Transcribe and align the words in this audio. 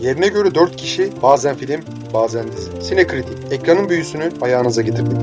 Yerine 0.00 0.28
göre 0.28 0.54
4 0.54 0.76
kişi, 0.76 1.12
bazen 1.22 1.56
film, 1.56 1.80
bazen 2.14 2.52
dizi. 2.52 2.82
Sinekritik, 2.82 3.52
ekranın 3.52 3.88
büyüsünü 3.88 4.30
ayağınıza 4.42 4.82
getirdik. 4.82 5.18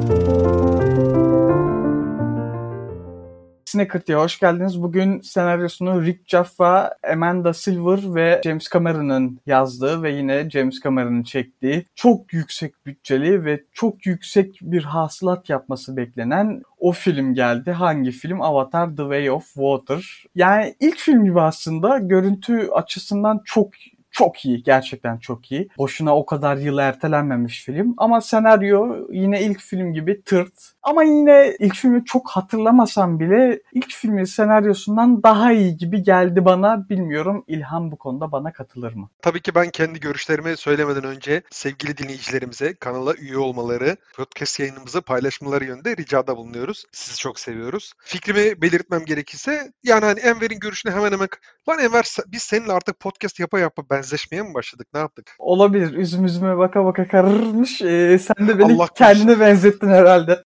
Sinekritik'e 3.65 4.15
hoş 4.15 4.39
geldiniz. 4.39 4.81
Bugün 4.81 5.21
senaryosunu 5.21 6.05
Rick 6.05 6.29
Jaffa, 6.29 6.95
Amanda 7.13 7.53
Silver 7.53 8.15
ve 8.15 8.41
James 8.43 8.69
Cameron'ın 8.73 9.39
yazdığı 9.45 10.03
ve 10.03 10.11
yine 10.11 10.49
James 10.49 10.79
Cameron'ın 10.83 11.23
çektiği 11.23 11.85
çok 11.95 12.33
yüksek 12.33 12.85
bütçeli 12.85 13.45
ve 13.45 13.63
çok 13.71 14.05
yüksek 14.05 14.59
bir 14.61 14.83
hasılat 14.83 15.49
yapması 15.49 15.97
beklenen 15.97 16.61
o 16.79 16.91
film 16.91 17.33
geldi. 17.33 17.71
Hangi 17.71 18.11
film? 18.11 18.41
Avatar 18.41 18.89
The 18.89 19.03
Way 19.03 19.31
of 19.31 19.45
Water. 19.45 20.23
Yani 20.35 20.75
ilk 20.79 20.97
film 20.97 21.25
gibi 21.25 21.41
aslında 21.41 21.97
görüntü 21.97 22.67
açısından 22.67 23.41
çok 23.45 23.69
çok 24.13 24.45
iyi. 24.45 24.63
Gerçekten 24.63 25.17
çok 25.17 25.51
iyi. 25.51 25.69
Boşuna 25.77 26.15
o 26.17 26.25
kadar 26.25 26.57
yıl 26.57 26.77
ertelenmemiş 26.77 27.63
film. 27.63 27.93
Ama 27.97 28.21
senaryo 28.21 29.07
yine 29.11 29.41
ilk 29.41 29.59
film 29.59 29.93
gibi 29.93 30.23
tırt. 30.23 30.53
Ama 30.83 31.03
yine 31.03 31.55
ilk 31.59 31.75
filmi 31.75 32.05
çok 32.05 32.29
hatırlamasam 32.29 33.19
bile 33.19 33.61
ilk 33.73 33.91
filmin 33.91 34.23
senaryosundan 34.23 35.23
daha 35.23 35.51
iyi 35.51 35.77
gibi 35.77 36.03
geldi 36.03 36.45
bana. 36.45 36.89
Bilmiyorum 36.89 37.43
İlhan 37.47 37.91
bu 37.91 37.97
konuda 37.97 38.31
bana 38.31 38.53
katılır 38.53 38.93
mı? 38.93 39.09
Tabii 39.21 39.41
ki 39.41 39.55
ben 39.55 39.69
kendi 39.69 39.99
görüşlerimi 39.99 40.57
söylemeden 40.57 41.03
önce 41.03 41.41
sevgili 41.51 41.97
dinleyicilerimize 41.97 42.73
kanala 42.73 43.13
üye 43.13 43.37
olmaları, 43.37 43.97
podcast 44.15 44.59
yayınımızı 44.59 45.01
paylaşmaları 45.01 45.65
yönünde 45.65 45.97
ricada 45.97 46.37
bulunuyoruz. 46.37 46.85
Sizi 46.91 47.17
çok 47.17 47.39
seviyoruz. 47.39 47.93
Fikrimi 48.03 48.61
belirtmem 48.61 49.05
gerekirse 49.05 49.71
yani 49.83 50.05
hani 50.05 50.19
Enver'in 50.19 50.59
görüşünü 50.59 50.93
hemen 50.93 51.11
hemen 51.11 51.27
lan 51.69 51.79
Enver 51.79 52.05
biz 52.27 52.43
seninle 52.43 52.73
artık 52.73 52.99
podcast 52.99 53.39
yapa 53.39 53.59
yapa 53.59 53.89
benzeşmeye 54.03 54.43
mi 54.43 54.53
başladık? 54.53 54.87
Ne 54.93 54.99
yaptık? 54.99 55.35
Olabilir. 55.39 55.93
Üzüm 55.93 56.25
üzüme 56.25 56.57
baka 56.57 56.85
baka 56.85 57.07
kararmış. 57.07 57.81
Ee, 57.81 58.19
sen 58.19 58.47
de 58.47 58.59
beni 58.59 58.73
Allah 58.73 58.87
kendine 58.87 59.39
benzettin 59.39 59.87
herhalde. 59.87 60.43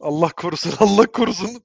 Allah 0.00 0.28
korusun, 0.28 0.72
Allah 0.78 1.06
korusun. 1.06 1.62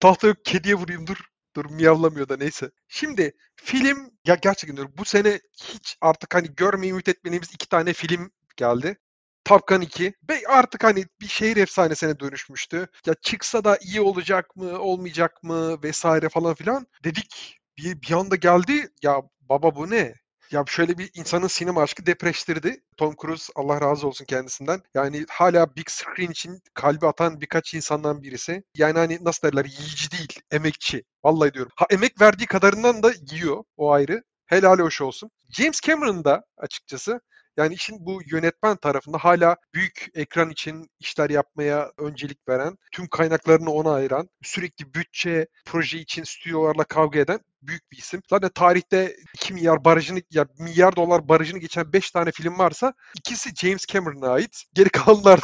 Tahta 0.00 0.26
yok 0.26 0.44
kediye 0.44 0.74
vurayım 0.74 1.06
dur. 1.06 1.16
Dur 1.56 1.64
miyavlamıyor 1.70 2.28
da 2.28 2.36
neyse. 2.36 2.70
Şimdi 2.88 3.32
film 3.56 4.10
ya 4.26 4.34
gerçekten 4.34 4.76
diyorum 4.76 4.94
bu 4.98 5.04
sene 5.04 5.40
hiç 5.62 5.96
artık 6.00 6.34
hani 6.34 6.54
görmeyi 6.56 6.92
ümit 6.92 7.08
etmediğimiz 7.08 7.54
iki 7.54 7.68
tane 7.68 7.92
film 7.92 8.30
geldi. 8.56 8.98
Top 9.44 9.68
Gun 9.68 9.80
2 9.80 10.14
ve 10.30 10.42
artık 10.48 10.84
hani 10.84 11.04
bir 11.20 11.28
şehir 11.28 11.56
efsanesine 11.56 12.20
dönüşmüştü. 12.20 12.86
Ya 13.06 13.14
çıksa 13.22 13.64
da 13.64 13.78
iyi 13.82 14.00
olacak 14.00 14.56
mı, 14.56 14.78
olmayacak 14.78 15.42
mı 15.42 15.82
vesaire 15.82 16.28
falan 16.28 16.54
filan 16.54 16.86
dedik. 17.04 17.58
Bir, 17.78 18.02
bir 18.02 18.12
anda 18.12 18.36
geldi. 18.36 18.88
Ya 19.02 19.22
baba 19.52 19.76
bu 19.76 19.90
ne? 19.90 20.14
Ya 20.50 20.64
şöyle 20.66 20.98
bir 20.98 21.10
insanın 21.14 21.46
sinema 21.46 21.82
aşkı 21.82 22.06
depreştirdi. 22.06 22.82
Tom 22.96 23.14
Cruise 23.22 23.52
Allah 23.56 23.80
razı 23.80 24.06
olsun 24.08 24.24
kendisinden. 24.24 24.80
Yani 24.94 25.24
hala 25.30 25.76
big 25.76 25.88
screen 25.88 26.30
için 26.30 26.60
kalbi 26.74 27.06
atan 27.06 27.40
birkaç 27.40 27.74
insandan 27.74 28.22
birisi. 28.22 28.62
Yani 28.76 28.98
hani 28.98 29.18
nasıl 29.22 29.48
derler 29.48 29.64
yiyici 29.64 30.10
değil, 30.10 30.40
emekçi. 30.50 31.04
Vallahi 31.24 31.54
diyorum. 31.54 31.72
Ha 31.76 31.86
emek 31.90 32.20
verdiği 32.20 32.46
kadarından 32.46 33.02
da 33.02 33.12
yiyor 33.30 33.64
o 33.76 33.92
ayrı. 33.92 34.22
Helal 34.46 34.78
hoş 34.78 35.00
olsun. 35.00 35.30
James 35.50 35.80
Cameron 35.80 36.24
da 36.24 36.44
açıkçası 36.56 37.20
yani 37.56 37.74
işin 37.74 37.96
bu 38.06 38.20
yönetmen 38.26 38.76
tarafında 38.76 39.18
hala 39.18 39.56
büyük 39.74 40.06
ekran 40.14 40.50
için 40.50 40.88
işler 41.00 41.30
yapmaya 41.30 41.90
öncelik 41.98 42.48
veren, 42.48 42.76
tüm 42.92 43.08
kaynaklarını 43.08 43.70
ona 43.70 43.92
ayıran, 43.92 44.28
sürekli 44.42 44.94
bütçe, 44.94 45.46
proje 45.66 45.98
için 45.98 46.24
stüdyolarla 46.24 46.84
kavga 46.84 47.18
eden 47.18 47.40
büyük 47.62 47.92
bir 47.92 47.96
isim. 47.98 48.22
Zaten 48.30 48.50
tarihte 48.54 49.16
2 49.34 49.54
milyar 49.54 49.84
barajını 49.84 50.22
ya 50.30 50.46
milyar 50.58 50.96
dolar 50.96 51.28
barajını 51.28 51.58
geçen 51.58 51.92
5 51.92 52.10
tane 52.10 52.32
film 52.32 52.58
varsa 52.58 52.94
ikisi 53.16 53.50
James 53.54 53.86
Cameron'a 53.86 54.28
ait. 54.28 54.64
Geri 54.74 54.88
kalanlar 54.88 55.40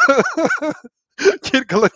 Geri 1.53 1.67
kalan 1.67 1.91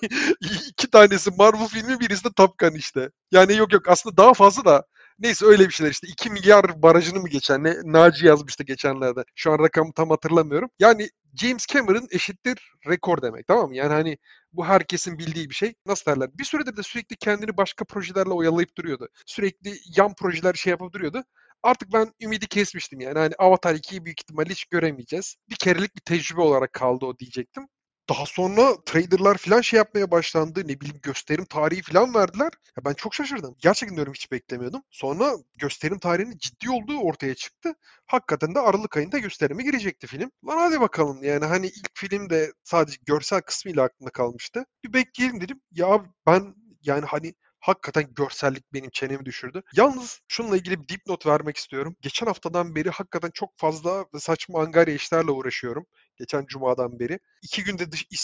iki 0.68 0.90
tanesi 0.90 1.30
Marvel 1.38 1.68
filmi 1.68 2.00
birisi 2.00 2.24
de 2.24 2.28
Top 2.36 2.58
Gun 2.58 2.74
işte. 2.74 3.10
Yani 3.32 3.56
yok 3.56 3.72
yok 3.72 3.88
aslında 3.88 4.16
daha 4.16 4.34
fazla 4.34 4.64
da 4.64 4.84
Neyse 5.22 5.46
öyle 5.46 5.68
bir 5.68 5.72
şeyler 5.72 5.90
işte 5.90 6.06
2 6.08 6.30
milyar 6.30 6.82
barajını 6.82 7.20
mı 7.20 7.28
geçen 7.28 7.64
ne 7.64 7.74
Naci 7.84 8.26
yazmıştı 8.26 8.64
geçenlerde. 8.64 9.24
Şu 9.34 9.52
an 9.52 9.58
rakamı 9.58 9.92
tam 9.92 10.10
hatırlamıyorum. 10.10 10.70
Yani 10.78 11.08
James 11.34 11.66
Cameron 11.66 12.08
eşittir 12.10 12.72
rekor 12.88 13.22
demek 13.22 13.46
tamam 13.46 13.68
mı? 13.68 13.76
Yani 13.76 13.92
hani 13.92 14.18
bu 14.52 14.66
herkesin 14.66 15.18
bildiği 15.18 15.50
bir 15.50 15.54
şey. 15.54 15.74
Nasıl 15.86 16.10
derler? 16.10 16.30
Bir 16.38 16.44
süredir 16.44 16.76
de 16.76 16.82
sürekli 16.82 17.16
kendini 17.16 17.56
başka 17.56 17.84
projelerle 17.84 18.30
oyalayıp 18.30 18.76
duruyordu. 18.76 19.08
Sürekli 19.26 19.74
yan 19.96 20.14
projeler 20.14 20.54
şey 20.54 20.70
yapıp 20.70 20.92
duruyordu. 20.92 21.24
Artık 21.62 21.92
ben 21.92 22.12
ümidi 22.22 22.46
kesmiştim 22.46 23.00
yani. 23.00 23.18
Hani 23.18 23.34
Avatar 23.38 23.74
2'yi 23.74 24.04
büyük 24.04 24.20
ihtimalle 24.20 24.50
hiç 24.50 24.64
göremeyeceğiz. 24.64 25.36
Bir 25.50 25.56
kerelik 25.56 25.96
bir 25.96 26.00
tecrübe 26.00 26.40
olarak 26.40 26.72
kaldı 26.72 27.06
o 27.06 27.18
diyecektim. 27.18 27.68
Daha 28.08 28.26
sonra 28.26 28.84
traderlar 28.86 29.38
falan 29.38 29.60
şey 29.60 29.76
yapmaya 29.76 30.10
başlandı. 30.10 30.60
Ne 30.68 30.80
bileyim 30.80 31.00
gösterim 31.02 31.44
tarihi 31.44 31.82
falan 31.82 32.14
verdiler. 32.14 32.50
Ya 32.76 32.84
ben 32.84 32.94
çok 32.94 33.14
şaşırdım. 33.14 33.56
Gerçekten 33.58 33.96
diyorum 33.96 34.12
hiç 34.12 34.32
beklemiyordum. 34.32 34.82
Sonra 34.90 35.32
gösterim 35.56 35.98
tarihinin 35.98 36.38
ciddi 36.38 36.70
olduğu 36.70 36.98
ortaya 36.98 37.34
çıktı. 37.34 37.74
Hakikaten 38.06 38.54
de 38.54 38.58
Aralık 38.60 38.96
ayında 38.96 39.18
gösterime 39.18 39.62
girecekti 39.62 40.06
film. 40.06 40.30
Lan 40.48 40.56
hadi 40.56 40.80
bakalım 40.80 41.22
yani 41.22 41.44
hani 41.44 41.66
ilk 41.66 41.90
film 41.94 42.30
de 42.30 42.52
sadece 42.64 42.96
görsel 43.06 43.40
kısmıyla 43.40 43.82
aklımda 43.84 44.10
kalmıştı. 44.10 44.64
Bir 44.84 44.92
bekleyelim 44.92 45.40
dedim. 45.40 45.60
Ya 45.72 46.04
ben 46.26 46.54
yani 46.82 47.04
hani 47.06 47.34
hakikaten 47.60 48.14
görsellik 48.14 48.72
benim 48.72 48.90
çenemi 48.90 49.24
düşürdü. 49.24 49.62
Yalnız 49.76 50.20
şununla 50.28 50.56
ilgili 50.56 50.80
bir 50.82 50.88
dipnot 50.88 51.26
vermek 51.26 51.56
istiyorum. 51.56 51.96
Geçen 52.00 52.26
haftadan 52.26 52.74
beri 52.74 52.90
hakikaten 52.90 53.30
çok 53.34 53.50
fazla 53.58 54.04
saçma 54.18 54.62
angarya 54.62 54.94
işlerle 54.94 55.30
uğraşıyorum. 55.30 55.86
Geçen 56.16 56.46
cumadan 56.46 57.00
beri. 57.00 57.18
İki 57.42 57.64
günde 57.64 57.92
dış 57.92 58.06
iş 58.10 58.20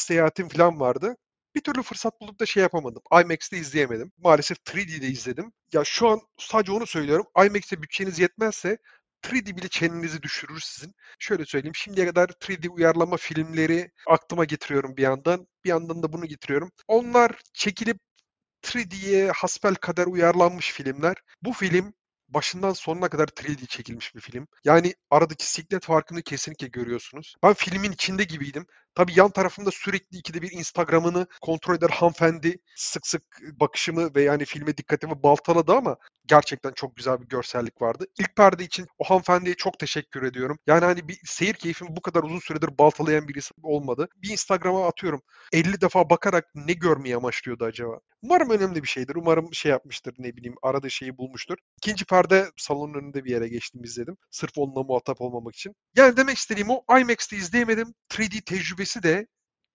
falan 0.53 0.81
vardı. 0.81 1.17
Bir 1.55 1.61
türlü 1.61 1.83
fırsat 1.83 2.21
bulup 2.21 2.41
da 2.41 2.47
şey 2.47 2.63
yapamadım. 2.63 3.03
IMAX'te 3.13 3.59
izleyemedim. 3.59 4.13
Maalesef 4.19 4.59
3D'de 4.59 5.07
izledim. 5.07 5.53
Ya 5.73 5.85
şu 5.85 6.09
an 6.09 6.21
sadece 6.39 6.73
onu 6.73 6.87
söylüyorum. 6.87 7.27
IMAX'te 7.47 7.83
bütçeniz 7.83 8.19
yetmezse 8.19 8.79
3D 9.25 9.57
bile 9.57 9.69
çenenizi 9.69 10.23
düşürür 10.23 10.61
sizin. 10.61 10.95
Şöyle 11.19 11.45
söyleyeyim. 11.45 11.75
Şimdiye 11.75 12.07
kadar 12.07 12.29
3D 12.29 12.69
uyarlama 12.69 13.17
filmleri 13.17 13.91
aklıma 14.07 14.45
getiriyorum 14.45 14.97
bir 14.97 15.03
yandan. 15.03 15.47
Bir 15.65 15.69
yandan 15.69 16.03
da 16.03 16.13
bunu 16.13 16.27
getiriyorum. 16.27 16.71
Onlar 16.89 17.41
çekilip 17.55 17.99
3D'ye 18.63 19.31
hasbel 19.31 19.75
kader 19.75 20.07
uyarlanmış 20.07 20.73
filmler. 20.73 21.17
Bu 21.43 21.53
film 21.53 21.95
başından 22.29 22.73
sonuna 22.73 23.09
kadar 23.09 23.29
3D 23.29 23.67
çekilmiş 23.67 24.15
bir 24.15 24.21
film. 24.21 24.47
Yani 24.65 24.95
aradaki 25.11 25.51
siklet 25.51 25.85
farkını 25.85 26.23
kesinlikle 26.23 26.67
görüyorsunuz. 26.69 27.35
Ben 27.43 27.55
filmin 27.55 27.93
içinde 27.93 28.25
gibiydim. 28.25 28.67
Tabii 28.95 29.13
yan 29.17 29.31
tarafımda 29.31 29.71
sürekli 29.71 30.19
ikide 30.19 30.43
bir 30.43 30.53
Instagram'ını 30.53 31.27
kontrol 31.41 31.75
eder 31.75 31.91
hanımefendi 31.91 32.59
sık 32.77 33.07
sık 33.07 33.23
bakışımı 33.61 34.15
ve 34.15 34.23
yani 34.23 34.45
filme 34.45 34.77
dikkatimi 34.77 35.23
baltaladı 35.23 35.73
ama 35.73 35.97
gerçekten 36.29 36.73
çok 36.73 36.97
güzel 36.97 37.21
bir 37.21 37.29
görsellik 37.29 37.83
vardı. 37.83 38.07
İlk 38.19 38.37
perde 38.37 38.65
için 38.65 38.87
o 38.99 39.05
hanımefendiye 39.05 39.55
çok 39.55 39.79
teşekkür 39.79 40.23
ediyorum. 40.23 40.59
Yani 40.67 40.85
hani 40.85 41.09
bir 41.09 41.19
seyir 41.25 41.55
keyfimi 41.55 41.97
bu 41.97 42.03
kadar 42.03 42.23
uzun 42.23 42.39
süredir 42.39 42.79
baltalayan 42.79 43.29
birisi 43.29 43.55
olmadı. 43.63 44.09
Bir 44.17 44.31
Instagram'a 44.31 44.87
atıyorum. 44.89 45.23
50 45.53 45.81
defa 45.81 46.11
bakarak 46.11 46.45
ne 46.55 46.73
görmeyi 46.73 47.17
amaçlıyordu 47.17 47.65
acaba? 47.65 48.01
Umarım 48.23 48.51
önemli 48.51 48.83
bir 48.83 48.89
şeydir. 48.89 49.17
Umarım 49.17 49.55
şey 49.55 49.71
yapmıştır 49.71 50.15
ne 50.19 50.37
bileyim 50.37 50.57
aradığı 50.63 50.91
şeyi 50.91 51.19
bulmuştur. 51.19 51.57
İkinci 51.77 52.05
perde 52.05 52.51
salonun 52.57 52.95
önünde 52.95 53.25
bir 53.25 53.31
yere 53.31 53.49
geçtim 53.49 53.85
izledim. 53.85 54.17
Sırf 54.31 54.51
onunla 54.57 54.83
muhatap 54.83 55.21
olmamak 55.21 55.55
için. 55.55 55.75
Yani 55.97 56.17
demek 56.17 56.37
istediğim 56.37 56.71
o 56.71 56.85
IMAX'te 57.01 57.37
izleyemedim. 57.37 57.95
3D 58.11 58.45
tecrübesi 58.45 58.88
de 58.97 59.27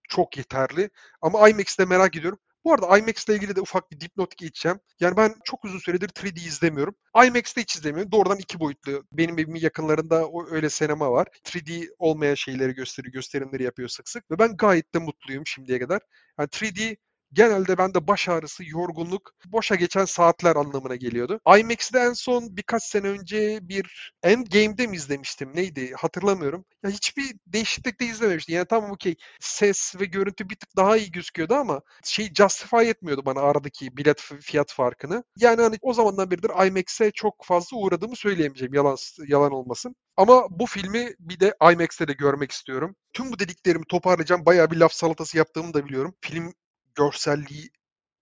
çok 0.09 0.37
yeterli. 0.37 0.89
Ama 1.21 1.49
IMAX'te 1.49 1.85
merak 1.85 2.17
ediyorum. 2.17 2.39
Bu 2.65 2.73
arada 2.73 2.97
IMAX 2.97 3.25
ile 3.25 3.35
ilgili 3.35 3.55
de 3.55 3.61
ufak 3.61 3.91
bir 3.91 3.99
dipnot 3.99 4.37
geçeceğim. 4.37 4.79
Yani 4.99 5.17
ben 5.17 5.35
çok 5.43 5.65
uzun 5.65 5.79
süredir 5.79 6.09
3D 6.09 6.39
izlemiyorum. 6.47 6.95
IMAX'te 7.25 7.61
hiç 7.61 7.75
izlemiyorum. 7.75 8.11
Doğrudan 8.11 8.37
iki 8.37 8.59
boyutlu. 8.59 9.03
Benim 9.11 9.39
evimin 9.39 9.59
yakınlarında 9.59 10.27
o 10.27 10.47
öyle 10.47 10.69
sinema 10.69 11.11
var. 11.11 11.27
3D 11.45 11.87
olmayan 11.99 12.35
şeyleri 12.35 12.73
gösteriyor, 12.73 13.13
gösterimleri 13.13 13.63
yapıyor 13.63 13.89
sık 13.89 14.09
sık. 14.09 14.31
Ve 14.31 14.39
ben 14.39 14.57
gayet 14.57 14.93
de 14.93 14.99
mutluyum 14.99 15.47
şimdiye 15.47 15.79
kadar. 15.79 16.01
Yani 16.39 16.47
3D 16.47 16.97
genelde 17.33 17.77
bende 17.77 18.07
baş 18.07 18.29
ağrısı, 18.29 18.63
yorgunluk, 18.65 19.31
boşa 19.45 19.75
geçen 19.75 20.05
saatler 20.05 20.55
anlamına 20.55 20.95
geliyordu. 20.95 21.39
IMAX'de 21.59 21.99
en 21.99 22.13
son 22.13 22.57
birkaç 22.57 22.83
sene 22.83 23.07
önce 23.07 23.59
bir 23.61 24.13
Endgame'de 24.23 24.87
mi 24.87 24.95
izlemiştim? 24.95 25.51
Neydi? 25.55 25.93
Hatırlamıyorum. 25.97 26.65
Ya 26.83 26.89
hiçbir 26.89 27.35
değişiklik 27.47 27.99
de 28.01 28.05
izlememiştim. 28.05 28.55
Yani 28.55 28.65
tamam 28.69 28.91
okey 28.91 29.15
ses 29.39 29.95
ve 29.99 30.05
görüntü 30.05 30.49
bir 30.49 30.55
tık 30.55 30.75
daha 30.77 30.97
iyi 30.97 31.11
gözüküyordu 31.11 31.53
ama 31.53 31.81
şey 32.03 32.33
justify 32.33 32.89
etmiyordu 32.89 33.25
bana 33.25 33.39
aradaki 33.41 33.97
bilet 33.97 34.21
fiyat 34.41 34.73
farkını. 34.73 35.23
Yani 35.37 35.61
hani 35.61 35.77
o 35.81 35.93
zamandan 35.93 36.31
beridir 36.31 36.67
IMAX'e 36.67 37.11
çok 37.11 37.45
fazla 37.45 37.77
uğradığımı 37.77 38.15
söyleyemeyeceğim. 38.15 38.73
Yalan 38.73 38.97
yalan 39.27 39.51
olmasın. 39.51 39.95
Ama 40.17 40.47
bu 40.49 40.65
filmi 40.65 41.13
bir 41.19 41.39
de 41.39 41.53
IMAX'te 41.71 42.07
de 42.07 42.13
görmek 42.13 42.51
istiyorum. 42.51 42.95
Tüm 43.13 43.31
bu 43.31 43.39
dediklerimi 43.39 43.85
toparlayacağım. 43.85 44.45
Bayağı 44.45 44.71
bir 44.71 44.77
laf 44.77 44.93
salatası 44.93 45.37
yaptığımı 45.37 45.73
da 45.73 45.85
biliyorum. 45.85 46.15
Film 46.21 46.53
görselliği 46.95 47.69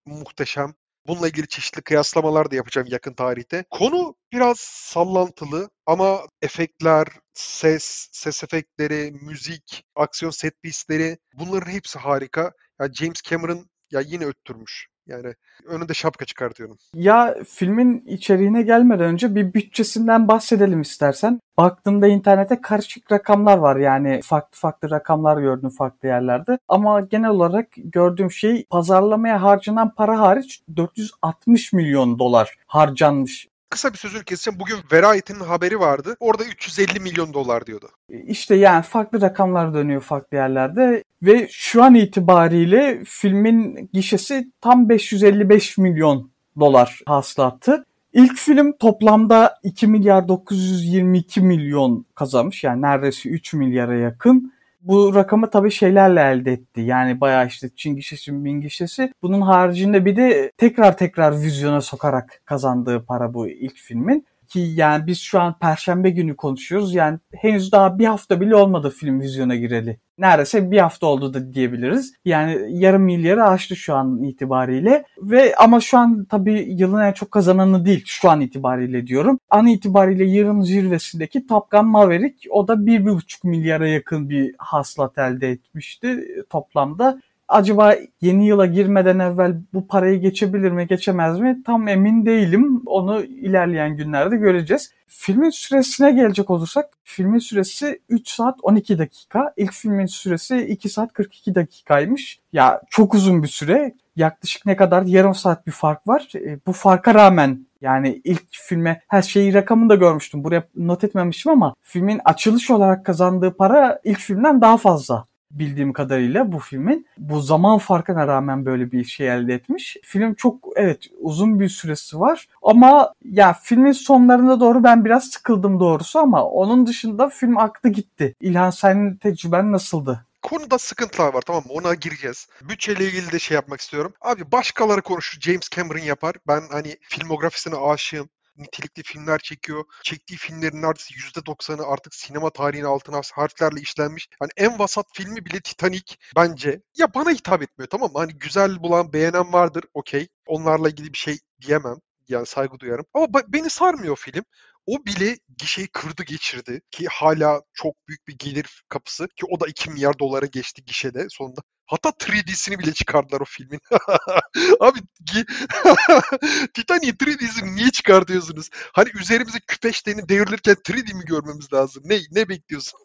muhteşem. 0.06 0.74
Bununla 1.06 1.28
ilgili 1.28 1.48
çeşitli 1.48 1.82
kıyaslamalar 1.82 2.50
da 2.50 2.56
yapacağım 2.56 2.88
yakın 2.90 3.14
tarihte. 3.14 3.64
Konu 3.70 4.14
biraz 4.32 4.58
sallantılı 4.60 5.70
ama 5.86 6.26
efektler, 6.42 7.06
ses, 7.34 8.08
ses 8.12 8.44
efektleri, 8.44 9.12
müzik, 9.12 9.84
aksiyon 9.94 10.30
set 10.30 10.62
piece'leri 10.62 11.18
bunların 11.34 11.70
hepsi 11.70 11.98
harika. 11.98 12.52
Ya 12.80 12.92
James 12.92 13.22
Cameron 13.22 13.70
ya 13.90 14.00
yine 14.00 14.26
öttürmüş. 14.26 14.91
Yani 15.06 15.34
önünde 15.66 15.94
şapka 15.94 16.24
çıkartıyorum. 16.24 16.78
Ya 16.94 17.36
filmin 17.48 18.04
içeriğine 18.06 18.62
gelmeden 18.62 19.06
önce 19.06 19.34
bir 19.34 19.54
bütçesinden 19.54 20.28
bahsedelim 20.28 20.80
istersen. 20.80 21.40
Baktığımda 21.56 22.08
internete 22.08 22.60
karışık 22.60 23.12
rakamlar 23.12 23.58
var 23.58 23.76
yani 23.76 24.20
farklı 24.24 24.58
farklı 24.58 24.90
rakamlar 24.90 25.36
gördüm 25.36 25.70
farklı 25.70 26.08
yerlerde. 26.08 26.58
Ama 26.68 27.00
genel 27.00 27.30
olarak 27.30 27.68
gördüğüm 27.76 28.30
şey 28.30 28.64
pazarlamaya 28.70 29.42
harcanan 29.42 29.94
para 29.94 30.20
hariç 30.20 30.62
460 30.76 31.72
milyon 31.72 32.18
dolar 32.18 32.56
harcanmış 32.66 33.48
kısa 33.72 33.92
bir 33.92 33.98
sözünü 33.98 34.24
keseceğim. 34.24 34.60
Bugün 34.60 34.76
Variety'nin 34.92 35.40
haberi 35.40 35.80
vardı. 35.80 36.16
Orada 36.20 36.44
350 36.44 37.00
milyon 37.00 37.34
dolar 37.34 37.66
diyordu. 37.66 37.88
İşte 38.08 38.54
yani 38.54 38.82
farklı 38.82 39.20
rakamlar 39.20 39.74
dönüyor 39.74 40.00
farklı 40.00 40.36
yerlerde 40.36 41.04
ve 41.22 41.48
şu 41.50 41.82
an 41.82 41.94
itibariyle 41.94 43.02
filmin 43.04 43.90
gişesi 43.92 44.50
tam 44.60 44.88
555 44.88 45.78
milyon 45.78 46.30
dolar 46.60 47.00
hasılatı. 47.06 47.84
İlk 48.12 48.36
film 48.36 48.72
toplamda 48.72 49.54
2 49.62 49.86
milyar 49.86 50.28
922 50.28 51.40
milyon 51.40 52.06
kazanmış 52.14 52.64
yani 52.64 52.82
neredeyse 52.82 53.28
3 53.28 53.54
milyara 53.54 53.94
yakın 53.94 54.51
bu 54.82 55.14
rakamı 55.14 55.50
tabii 55.50 55.70
şeylerle 55.70 56.20
elde 56.20 56.52
etti. 56.52 56.80
Yani 56.80 57.20
bayağı 57.20 57.46
işte 57.46 57.68
Çin 57.76 57.96
gişesi, 57.96 58.32
Min 58.32 58.60
gişesi. 58.60 59.12
Bunun 59.22 59.40
haricinde 59.40 60.04
bir 60.04 60.16
de 60.16 60.52
tekrar 60.56 60.96
tekrar 60.96 61.32
vizyona 61.40 61.80
sokarak 61.80 62.40
kazandığı 62.44 63.04
para 63.04 63.34
bu 63.34 63.48
ilk 63.48 63.76
filmin. 63.76 64.26
Ki 64.52 64.60
yani 64.60 65.06
biz 65.06 65.20
şu 65.20 65.40
an 65.40 65.58
perşembe 65.58 66.10
günü 66.10 66.36
konuşuyoruz. 66.36 66.94
Yani 66.94 67.18
henüz 67.34 67.72
daha 67.72 67.98
bir 67.98 68.06
hafta 68.06 68.40
bile 68.40 68.56
olmadı 68.56 68.90
film 68.90 69.20
vizyona 69.20 69.56
gireli 69.56 69.98
neredeyse 70.22 70.70
bir 70.70 70.78
hafta 70.78 71.06
oldu 71.06 71.34
da 71.34 71.54
diyebiliriz. 71.54 72.14
Yani 72.24 72.66
yarım 72.68 73.02
milyarı 73.02 73.44
aştı 73.44 73.76
şu 73.76 73.94
an 73.94 74.22
itibariyle. 74.22 75.04
Ve 75.18 75.54
ama 75.56 75.80
şu 75.80 75.98
an 75.98 76.24
tabii 76.24 76.66
yılın 76.68 77.00
en 77.00 77.12
çok 77.12 77.30
kazananı 77.30 77.84
değil 77.84 78.02
şu 78.06 78.30
an 78.30 78.40
itibariyle 78.40 79.06
diyorum. 79.06 79.38
An 79.50 79.66
itibariyle 79.66 80.24
yılın 80.24 80.60
zirvesindeki 80.60 81.46
Top 81.46 81.70
Gun 81.70 81.86
Maverick 81.86 82.50
o 82.50 82.68
da 82.68 82.72
1,5 82.72 83.48
milyara 83.48 83.88
yakın 83.88 84.30
bir 84.30 84.54
hasılat 84.58 85.18
elde 85.18 85.50
etmişti 85.50 86.24
toplamda 86.50 87.20
acaba 87.52 87.96
yeni 88.20 88.46
yıla 88.46 88.66
girmeden 88.66 89.18
evvel 89.18 89.56
bu 89.74 89.86
parayı 89.86 90.20
geçebilir 90.20 90.72
mi 90.72 90.86
geçemez 90.86 91.40
mi 91.40 91.62
tam 91.66 91.88
emin 91.88 92.26
değilim. 92.26 92.82
Onu 92.86 93.22
ilerleyen 93.22 93.96
günlerde 93.96 94.36
göreceğiz. 94.36 94.92
Filmin 95.06 95.50
süresine 95.50 96.12
gelecek 96.12 96.50
olursak 96.50 96.90
filmin 97.04 97.38
süresi 97.38 98.00
3 98.08 98.28
saat 98.28 98.58
12 98.62 98.98
dakika. 98.98 99.52
İlk 99.56 99.72
filmin 99.72 100.06
süresi 100.06 100.56
2 100.56 100.88
saat 100.88 101.12
42 101.12 101.54
dakikaymış. 101.54 102.40
Ya 102.52 102.80
çok 102.90 103.14
uzun 103.14 103.42
bir 103.42 103.48
süre. 103.48 103.94
Yaklaşık 104.16 104.66
ne 104.66 104.76
kadar 104.76 105.02
yarım 105.02 105.34
saat 105.34 105.66
bir 105.66 105.72
fark 105.72 106.08
var. 106.08 106.28
E, 106.34 106.58
bu 106.66 106.72
farka 106.72 107.14
rağmen 107.14 107.66
yani 107.80 108.20
ilk 108.24 108.42
filme 108.50 109.00
her 109.08 109.22
şeyi 109.22 109.54
rakamını 109.54 109.88
da 109.88 109.94
görmüştüm. 109.94 110.44
Buraya 110.44 110.62
not 110.76 111.04
etmemişim 111.04 111.52
ama 111.52 111.74
filmin 111.82 112.20
açılış 112.24 112.70
olarak 112.70 113.06
kazandığı 113.06 113.56
para 113.56 114.00
ilk 114.04 114.18
filmden 114.18 114.60
daha 114.60 114.76
fazla 114.76 115.26
bildiğim 115.52 115.92
kadarıyla 115.92 116.52
bu 116.52 116.58
filmin. 116.58 117.06
Bu 117.18 117.40
zaman 117.40 117.78
farkına 117.78 118.26
rağmen 118.26 118.66
böyle 118.66 118.92
bir 118.92 119.04
şey 119.04 119.28
elde 119.28 119.54
etmiş. 119.54 119.96
Film 120.02 120.34
çok 120.34 120.68
evet 120.76 121.08
uzun 121.20 121.60
bir 121.60 121.68
süresi 121.68 122.20
var 122.20 122.48
ama 122.62 123.14
ya 123.24 123.52
filmin 123.52 123.92
sonlarına 123.92 124.60
doğru 124.60 124.84
ben 124.84 125.04
biraz 125.04 125.24
sıkıldım 125.24 125.80
doğrusu 125.80 126.18
ama 126.18 126.44
onun 126.44 126.86
dışında 126.86 127.28
film 127.28 127.58
aktı 127.58 127.88
gitti. 127.88 128.34
İlhan 128.40 128.70
senin 128.70 129.16
tecrüben 129.16 129.72
nasıldı? 129.72 130.26
konuda 130.42 130.78
sıkıntılar 130.78 131.34
var 131.34 131.42
tamam 131.42 131.62
mı? 131.66 131.72
Ona 131.72 131.94
gireceğiz. 131.94 132.48
Bütçeyle 132.62 133.04
ilgili 133.04 133.32
de 133.32 133.38
şey 133.38 133.54
yapmak 133.54 133.80
istiyorum. 133.80 134.12
Abi 134.20 134.52
başkaları 134.52 135.02
konuşur. 135.02 135.40
James 135.40 135.68
Cameron 135.70 136.02
yapar. 136.02 136.34
Ben 136.48 136.62
hani 136.70 136.96
filmografisine 137.02 137.76
aşığım 137.76 138.28
nitelikli 138.62 139.02
filmler 139.02 139.38
çekiyor. 139.38 139.84
Çektiği 140.02 140.36
filmlerin 140.36 140.82
neredeyse 140.82 141.14
%90'ı 141.14 141.86
artık 141.86 142.14
sinema 142.14 142.50
tarihine 142.50 142.86
altına 142.86 143.20
harflerle 143.34 143.80
işlenmiş. 143.80 144.28
Yani 144.42 144.50
en 144.56 144.78
vasat 144.78 145.06
filmi 145.14 145.46
bile 145.46 145.60
Titanic 145.60 146.16
bence. 146.36 146.82
Ya 146.98 147.14
bana 147.14 147.30
hitap 147.30 147.62
etmiyor 147.62 147.88
tamam 147.90 148.12
mı? 148.12 148.18
Hani 148.18 148.32
güzel 148.32 148.82
bulan, 148.82 149.12
beğenen 149.12 149.52
vardır 149.52 149.84
okey. 149.94 150.28
Onlarla 150.46 150.88
ilgili 150.88 151.12
bir 151.12 151.18
şey 151.18 151.38
diyemem. 151.60 151.96
Yani 152.28 152.46
saygı 152.46 152.78
duyarım. 152.78 153.06
Ama 153.14 153.28
beni 153.48 153.70
sarmıyor 153.70 154.16
film. 154.16 154.44
O 154.86 155.06
bile 155.06 155.38
gişeyi 155.58 155.88
kırdı 155.88 156.22
geçirdi 156.22 156.80
ki 156.90 157.06
hala 157.06 157.62
çok 157.72 157.94
büyük 158.08 158.28
bir 158.28 158.38
gelir 158.38 158.84
kapısı 158.88 159.28
ki 159.28 159.46
o 159.50 159.60
da 159.60 159.66
2 159.66 159.90
milyar 159.90 160.18
dolara 160.18 160.46
geçti 160.46 160.84
gişede 160.84 161.26
sonunda. 161.30 161.60
Hatta 161.86 162.08
3D'sini 162.08 162.78
bile 162.78 162.92
çıkardılar 162.92 163.40
o 163.40 163.44
filmin. 163.44 163.80
Abi 164.80 164.98
Titanic 166.74 167.12
3D'sini 167.12 167.76
niye 167.76 167.90
çıkartıyorsunuz? 167.90 168.68
Hani 168.92 169.10
üzerimize 169.14 169.58
küpeşlerini 169.60 170.28
devrilirken 170.28 170.74
3D 170.74 171.14
mi 171.14 171.24
görmemiz 171.24 171.72
lazım? 171.72 172.02
Ne 172.06 172.20
ne 172.30 172.48
bekliyorsun? 172.48 173.00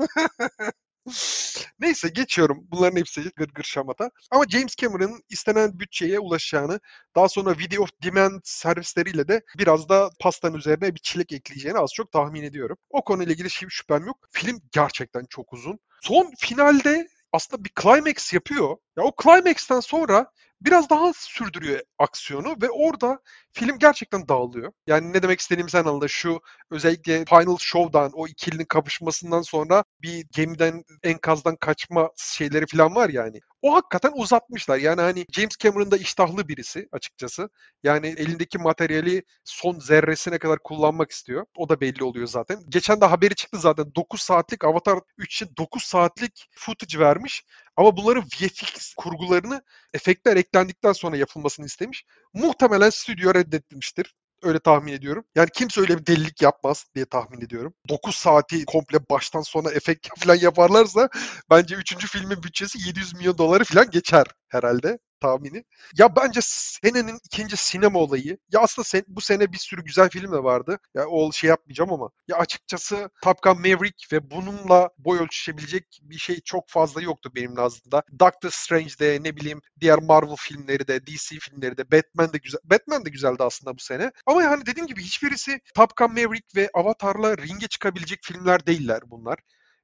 Neyse 1.80 2.10
geçiyorum. 2.10 2.68
Bunların 2.72 2.98
hepsi 2.98 3.32
gırgır 3.36 3.64
şamata. 3.64 4.10
Ama 4.32 4.46
James 4.50 4.76
Cameron'ın 4.76 5.24
istenen 5.30 5.80
bütçeye 5.80 6.20
ulaşacağını, 6.20 6.80
daha 7.16 7.30
sonra 7.30 7.58
video 7.58 7.84
of 7.84 7.90
demand 8.04 8.42
servisleriyle 8.44 9.28
de 9.28 9.42
biraz 9.58 9.90
da 9.90 10.10
pastanın 10.20 10.58
üzerine 10.58 10.96
bir 10.96 11.00
çilek 11.00 11.32
ekleyeceğini 11.34 11.80
az 11.80 11.90
çok 11.94 12.12
tahmin 12.12 12.44
ediyorum. 12.44 12.78
O 12.90 13.04
konuyla 13.04 13.34
ilgili 13.34 13.50
şüphem 13.50 14.06
yok. 14.06 14.18
Film 14.32 14.62
gerçekten 14.72 15.26
çok 15.30 15.54
uzun. 15.54 15.80
Son 16.02 16.34
finalde 16.40 17.08
aslında 17.38 17.64
bir 17.64 17.72
climax 17.82 18.34
yapıyor. 18.34 18.78
Ya 18.98 19.04
o 19.04 19.12
climax'ten 19.24 19.80
sonra 19.80 20.32
biraz 20.62 20.90
daha 20.90 21.14
sürdürüyor 21.14 21.80
aksiyonu 22.00 22.56
ve 22.62 22.70
orada 22.70 23.20
film 23.52 23.80
gerçekten 23.80 24.28
dağılıyor. 24.28 24.72
Yani 24.88 25.14
ne 25.14 25.24
demek 25.24 25.40
istediğimi 25.40 25.72
sen 25.72 25.84
anladın. 25.86 26.08
Şu 26.08 26.42
özellikle 26.72 27.26
Final 27.26 27.58
Show'dan 27.60 28.12
o 28.14 28.28
ikilinin 28.28 28.66
kapışmasından 28.66 29.42
sonra 29.42 29.84
bir 30.02 30.26
gemiden 30.32 30.84
enkazdan 31.04 31.56
kaçma 31.56 32.10
şeyleri 32.18 32.66
falan 32.68 32.96
var 32.96 33.10
yani. 33.10 33.40
O 33.62 33.76
hakikaten 33.76 34.12
uzatmışlar. 34.16 34.78
Yani 34.78 35.02
hani 35.02 35.26
James 35.32 35.58
Cameron 35.60 35.92
da 35.92 35.98
iştahlı 35.98 36.48
birisi 36.48 36.88
açıkçası. 36.92 37.50
Yani 37.84 38.08
elindeki 38.08 38.58
materyali 38.58 39.24
son 39.44 39.80
zerresine 39.80 40.38
kadar 40.38 40.60
kullanmak 40.64 41.12
istiyor. 41.12 41.46
O 41.58 41.70
da 41.70 41.82
belli 41.82 42.04
oluyor 42.04 42.28
zaten. 42.28 42.60
Geçen 42.70 43.02
de 43.02 43.06
haberi 43.06 43.36
çıktı 43.36 43.58
zaten. 43.60 43.96
9 43.96 44.22
saatlik 44.22 44.66
Avatar 44.66 45.00
3 45.18 45.36
için 45.36 45.50
9 45.58 45.84
saatlik 45.84 46.48
footage 46.52 47.00
vermiş. 47.00 47.44
Ama 47.78 47.98
bunların 47.98 48.24
VFX 48.24 48.94
kurgularını 48.94 49.62
efektler 49.94 50.38
eklendikten 50.38 50.94
sonra 50.94 51.18
yapılmasını 51.18 51.66
istemiş. 51.66 52.06
Muhtemelen 52.34 52.90
stüdyo 52.90 53.34
reddetmiştir. 53.34 54.16
Öyle 54.44 54.60
tahmin 54.60 54.94
ediyorum. 54.94 55.26
Yani 55.36 55.50
kimse 55.54 55.82
öyle 55.82 55.98
bir 55.98 56.06
delilik 56.06 56.42
yapmaz 56.42 56.86
diye 56.96 57.06
tahmin 57.06 57.42
ediyorum. 57.42 57.74
9 57.90 58.16
saati 58.16 58.66
komple 58.66 59.00
baştan 59.10 59.42
sona 59.42 59.72
efekt 59.72 60.08
falan 60.20 60.36
yaparlarsa 60.36 61.10
bence 61.50 61.76
3. 61.76 62.08
filmin 62.08 62.44
bütçesi 62.44 62.88
700 62.88 63.14
milyon 63.14 63.38
doları 63.38 63.64
falan 63.64 63.90
geçer 63.92 64.26
herhalde 64.50 65.00
tahmini. 65.20 65.64
Ya 65.98 66.16
bence 66.16 66.40
senenin 66.44 67.20
ikinci 67.26 67.58
sinema 67.58 68.00
olayı. 68.00 68.38
Ya 68.52 68.60
aslında 68.60 68.84
sen, 68.86 69.04
bu 69.08 69.22
sene 69.22 69.52
bir 69.52 69.58
sürü 69.58 69.84
güzel 69.84 70.10
film 70.10 70.32
de 70.32 70.44
vardı. 70.44 70.80
Ya 70.96 71.08
o 71.08 71.32
şey 71.32 71.50
yapmayacağım 71.50 71.94
ama. 71.94 72.10
Ya 72.28 72.38
açıkçası 72.38 73.10
Top 73.24 73.42
Gun 73.44 73.58
Maverick 73.58 74.16
ve 74.16 74.32
bununla 74.32 74.90
boy 74.98 75.20
ölçüşebilecek 75.20 76.00
bir 76.02 76.18
şey 76.18 76.42
çok 76.42 76.70
fazla 76.70 77.02
yoktu 77.02 77.32
benim 77.36 77.56
nazımda. 77.56 78.04
Doctor 78.20 78.50
Strange'de 78.50 79.20
ne 79.24 79.36
bileyim 79.36 79.62
diğer 79.80 80.00
Marvel 80.00 80.36
filmleri 80.36 80.88
de 80.88 81.08
DC 81.08 81.40
filmleri 81.40 81.78
de 81.78 81.92
Batman 81.92 82.34
de 82.34 82.38
güzel. 82.38 82.60
Batman 82.64 83.06
de 83.06 83.10
güzeldi 83.10 83.44
aslında 83.44 83.76
bu 83.78 83.82
sene. 83.82 84.12
Ama 84.26 84.44
yani 84.44 84.66
dediğim 84.66 84.88
gibi 84.88 85.04
hiçbirisi 85.04 85.62
Top 85.76 85.98
Gun 85.98 86.10
Maverick 86.10 86.48
ve 86.56 86.70
Avatar'la 86.74 87.38
ringe 87.38 87.68
çıkabilecek 87.68 88.20
filmler 88.24 88.68
değiller 88.68 89.02
bunlar. 89.06 89.40